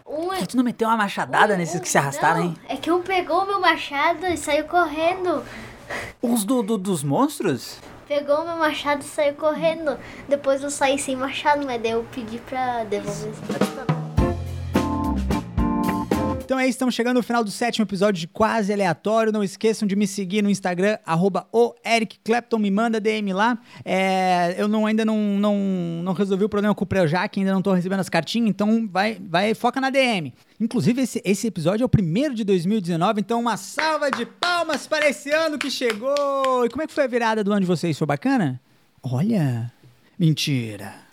Um, 0.06 0.30
Que 0.30 0.46
tu 0.46 0.56
não 0.56 0.64
meteu 0.64 0.88
uma 0.88 0.96
machadada 0.96 1.54
um- 1.54 1.56
nesses 1.58 1.76
um- 1.76 1.80
que 1.80 1.88
se 1.88 1.98
arrastaram, 1.98 2.38
não, 2.40 2.46
hein? 2.46 2.56
É 2.68 2.76
que 2.76 2.90
um 2.90 3.02
pegou 3.02 3.42
o 3.42 3.46
meu 3.46 3.60
machado 3.60 4.24
e 4.26 4.36
saiu 4.38 4.64
correndo. 4.64 5.42
Os 6.22 6.44
do, 6.44 6.62
do- 6.62 6.78
dos 6.78 7.02
monstros? 7.04 7.78
Pegou 8.06 8.42
o 8.42 8.44
meu 8.44 8.56
machado 8.56 9.00
e 9.00 9.04
saiu 9.04 9.34
correndo. 9.34 9.98
Depois 10.28 10.62
eu 10.62 10.70
saí 10.70 10.98
sem 10.98 11.16
machado, 11.16 11.64
mas 11.64 11.80
daí 11.80 11.92
eu 11.92 12.04
pedi 12.12 12.38
pra 12.38 12.84
devolver. 12.84 14.03
Então 16.44 16.58
é 16.58 16.64
isso, 16.64 16.72
estamos 16.72 16.94
chegando 16.94 17.16
no 17.16 17.22
final 17.22 17.42
do 17.42 17.50
sétimo 17.50 17.86
episódio 17.86 18.20
de 18.20 18.28
Quase 18.28 18.70
Aleatório. 18.70 19.32
Não 19.32 19.42
esqueçam 19.42 19.88
de 19.88 19.96
me 19.96 20.06
seguir 20.06 20.42
no 20.42 20.50
Instagram, 20.50 20.98
arroba 21.06 21.48
me 22.58 22.70
manda 22.70 23.00
DM 23.00 23.32
lá. 23.32 23.58
É, 23.82 24.54
eu 24.58 24.68
não, 24.68 24.84
ainda 24.84 25.06
não, 25.06 25.16
não, 25.16 25.56
não 26.02 26.12
resolvi 26.12 26.44
o 26.44 26.48
problema 26.48 26.74
com 26.74 26.84
o 26.84 26.86
Preojac, 26.86 27.40
ainda 27.40 27.50
não 27.50 27.62
tô 27.62 27.72
recebendo 27.72 28.00
as 28.00 28.10
cartinhas, 28.10 28.50
então 28.50 28.86
vai, 28.86 29.18
vai 29.18 29.54
foca 29.54 29.80
na 29.80 29.88
DM. 29.88 30.34
Inclusive, 30.60 31.00
esse, 31.00 31.22
esse 31.24 31.46
episódio 31.46 31.82
é 31.82 31.86
o 31.86 31.88
primeiro 31.88 32.34
de 32.34 32.44
2019, 32.44 33.20
então 33.22 33.40
uma 33.40 33.56
salva 33.56 34.10
de 34.10 34.26
palmas 34.26 34.86
para 34.86 35.08
esse 35.08 35.30
ano 35.30 35.58
que 35.58 35.70
chegou! 35.70 36.66
E 36.66 36.68
como 36.68 36.82
é 36.82 36.86
que 36.86 36.92
foi 36.92 37.04
a 37.04 37.08
virada 37.08 37.42
do 37.42 37.52
ano 37.52 37.62
de 37.62 37.66
vocês? 37.66 37.96
Foi 37.96 38.06
bacana? 38.06 38.60
Olha! 39.02 39.72
Mentira! 40.18 41.03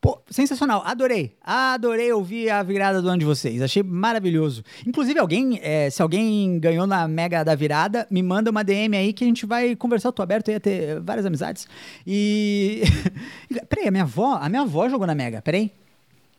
Pô, 0.00 0.18
sensacional, 0.30 0.82
adorei. 0.86 1.36
Adorei 1.42 2.10
ouvir 2.10 2.48
a 2.48 2.62
virada 2.62 3.02
do 3.02 3.08
ano 3.08 3.18
de 3.18 3.24
vocês. 3.26 3.60
Achei 3.60 3.82
maravilhoso. 3.82 4.64
Inclusive, 4.86 5.20
alguém, 5.20 5.60
é, 5.62 5.90
se 5.90 6.00
alguém 6.00 6.58
ganhou 6.58 6.86
na 6.86 7.06
Mega 7.06 7.44
da 7.44 7.54
virada, 7.54 8.06
me 8.10 8.22
manda 8.22 8.50
uma 8.50 8.64
DM 8.64 8.96
aí 8.96 9.12
que 9.12 9.22
a 9.22 9.26
gente 9.26 9.44
vai 9.44 9.76
conversar. 9.76 10.08
Eu 10.08 10.12
tô 10.12 10.22
aberto 10.22 10.48
aí 10.48 10.54
a 10.54 10.60
ter 10.60 11.00
várias 11.00 11.26
amizades. 11.26 11.68
E. 12.06 12.82
peraí, 13.68 13.88
a 13.88 13.90
minha 13.90 14.04
avó, 14.04 14.38
a 14.40 14.48
minha 14.48 14.62
avó 14.62 14.88
jogou 14.88 15.06
na 15.06 15.14
Mega, 15.14 15.42
peraí. 15.42 15.70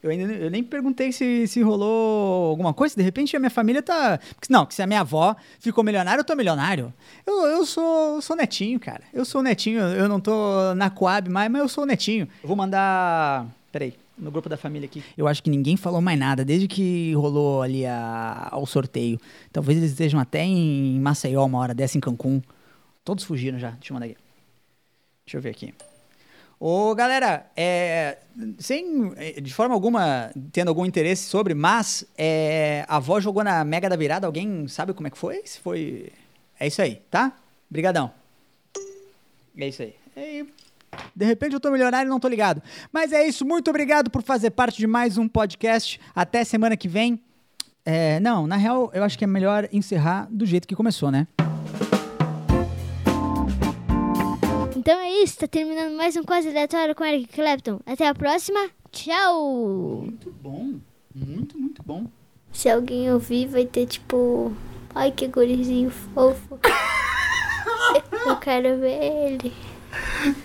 Eu 0.04 0.10
ainda 0.10 0.34
eu 0.34 0.50
nem 0.50 0.64
perguntei 0.64 1.12
se, 1.12 1.48
se 1.48 1.62
rolou 1.62 2.50
alguma 2.50 2.74
coisa. 2.74 2.96
De 2.96 3.04
repente 3.04 3.36
a 3.36 3.40
minha 3.40 3.52
família 3.52 3.84
tá. 3.84 4.20
Não, 4.50 4.66
que 4.66 4.74
se 4.74 4.82
a 4.82 4.88
minha 4.88 5.02
avó 5.02 5.36
ficou 5.60 5.84
milionária, 5.84 6.20
eu 6.20 6.26
tô 6.26 6.36
milionário. 6.36 6.92
Eu, 7.26 7.46
eu 7.46 7.66
sou, 7.66 8.20
sou 8.20 8.36
netinho, 8.36 8.80
cara. 8.80 9.04
Eu 9.14 9.24
sou 9.24 9.44
netinho. 9.44 9.80
Eu 9.80 10.10
não 10.10 10.20
tô 10.20 10.74
na 10.76 10.90
Coab 10.90 11.30
mais, 11.30 11.52
mas 11.52 11.62
eu 11.62 11.70
sou 11.70 11.86
netinho. 11.86 12.28
Eu 12.42 12.48
vou 12.48 12.58
mandar. 12.58 13.48
Peraí. 13.72 13.94
No 14.18 14.30
grupo 14.30 14.48
da 14.48 14.58
família 14.58 14.86
aqui. 14.86 15.04
Eu 15.18 15.28
acho 15.28 15.42
que 15.42 15.50
ninguém 15.50 15.76
falou 15.76 16.00
mais 16.00 16.20
nada 16.20 16.46
desde 16.46 16.68
que 16.68 17.14
rolou 17.14 17.62
ali 17.62 17.86
a, 17.86 18.50
ao 18.52 18.66
sorteio. 18.66 19.20
Talvez 19.52 19.78
eles 19.78 19.92
estejam 19.92 20.20
até 20.20 20.44
em 20.44 21.00
Maceió 21.00 21.46
uma 21.46 21.58
hora 21.58 21.74
dessa, 21.74 21.98
em 21.98 22.02
Cancún. 22.02 22.42
Todos 23.04 23.24
fugiram 23.24 23.58
já. 23.58 23.72
Deixa 23.72 23.92
eu 23.92 23.96
mandar 23.96 24.06
aqui. 24.08 24.18
Deixa 25.26 25.38
eu 25.38 25.42
ver 25.42 25.50
aqui. 25.50 25.74
Ô, 26.63 26.93
galera, 26.93 27.47
é, 27.58 28.19
sem, 28.60 29.12
é, 29.17 29.41
de 29.41 29.52
forma 29.52 29.74
alguma, 29.74 30.30
tendo 30.52 30.67
algum 30.67 30.86
interesse 30.86 31.24
sobre, 31.24 31.56
mas 31.56 32.06
é, 32.15 32.86
a 32.88 32.97
avó 32.97 33.19
jogou 33.19 33.43
na 33.43 33.65
Mega 33.65 33.89
da 33.89 33.95
Virada, 33.95 34.28
alguém 34.28 34.67
sabe 34.67 34.93
como 34.93 35.08
é 35.08 35.10
que 35.10 35.17
foi? 35.17 35.41
Se 35.43 35.60
foi... 35.60 36.12
É 36.60 36.67
isso 36.67 36.80
aí, 36.80 37.02
tá? 37.10 37.36
Brigadão. 37.67 38.12
É 39.58 39.67
isso 39.69 39.82
aí. 39.82 39.95
E, 40.15 40.45
de 41.15 41.26
repente 41.26 41.54
eu 41.54 41.60
tô 41.60 41.71
milionário 41.71 42.08
e 42.08 42.12
não 42.12 42.19
tô 42.19 42.28
ligado. 42.28 42.62
Mas 42.93 43.12
é 43.12 43.28
isso, 43.28 43.43
muito 43.43 43.71
obrigado 43.71 44.12
por 44.12 44.21
fazer 44.21 44.52
parte 44.52 44.78
de 44.78 44.86
mais 44.86 45.17
um 45.17 45.28
podcast. 45.28 46.00
Até 46.13 46.43
semana 46.43 46.78
que 46.78 46.88
vem. 46.88 47.19
É, 47.84 48.19
não, 48.19 48.45
na 48.45 48.58
real, 48.58 48.91
eu 48.93 49.04
acho 49.04 49.17
que 49.17 49.24
é 49.24 49.28
melhor 49.28 49.67
encerrar 49.74 50.28
do 50.30 50.45
jeito 50.45 50.67
que 50.67 50.76
começou, 50.76 51.10
né? 51.10 51.26
Então 54.82 55.00
é 55.00 55.12
isso, 55.22 55.38
tá 55.38 55.48
terminando 55.48 55.96
mais 55.96 56.17
um 56.17 56.24
quase 56.24 56.50
aleatório 56.50 56.96
com 56.96 57.06
Eric 57.06 57.32
Clapton. 57.36 57.80
Até 57.86 58.08
a 58.08 58.15
próxima, 58.15 58.67
tchau! 58.91 60.02
Muito 60.02 60.32
bom. 60.41 60.80
Muito, 61.13 61.56
muito 61.56 61.84
bom. 61.84 62.08
Se 62.52 62.67
alguém 62.67 63.13
ouvir, 63.13 63.46
vai 63.46 63.63
ter 63.63 63.86
tipo. 63.86 64.52
Ai, 64.96 65.12
que 65.12 65.28
gurizinho 65.28 65.91
fofo. 65.91 66.58
Eu 68.26 68.38
quero 68.38 68.80
ver 68.80 69.04
ele. 69.04 69.54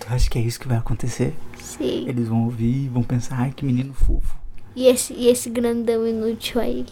Tu 0.01 0.07
acha 0.11 0.29
que 0.29 0.39
é 0.39 0.43
isso 0.43 0.61
que 0.61 0.69
vai 0.69 0.77
acontecer? 0.77 1.35
Sim. 1.57 2.07
Eles 2.07 2.29
vão 2.29 2.45
ouvir 2.45 2.85
e 2.85 2.89
vão 2.91 3.03
pensar, 3.03 3.41
ai, 3.41 3.53
que 3.57 3.65
menino 3.65 3.95
fofo. 3.95 4.37
E 4.75 4.87
esse, 4.87 5.15
e 5.15 5.29
esse 5.29 5.49
grandão 5.49 6.07
inútil 6.07 6.61
aí. 6.61 6.85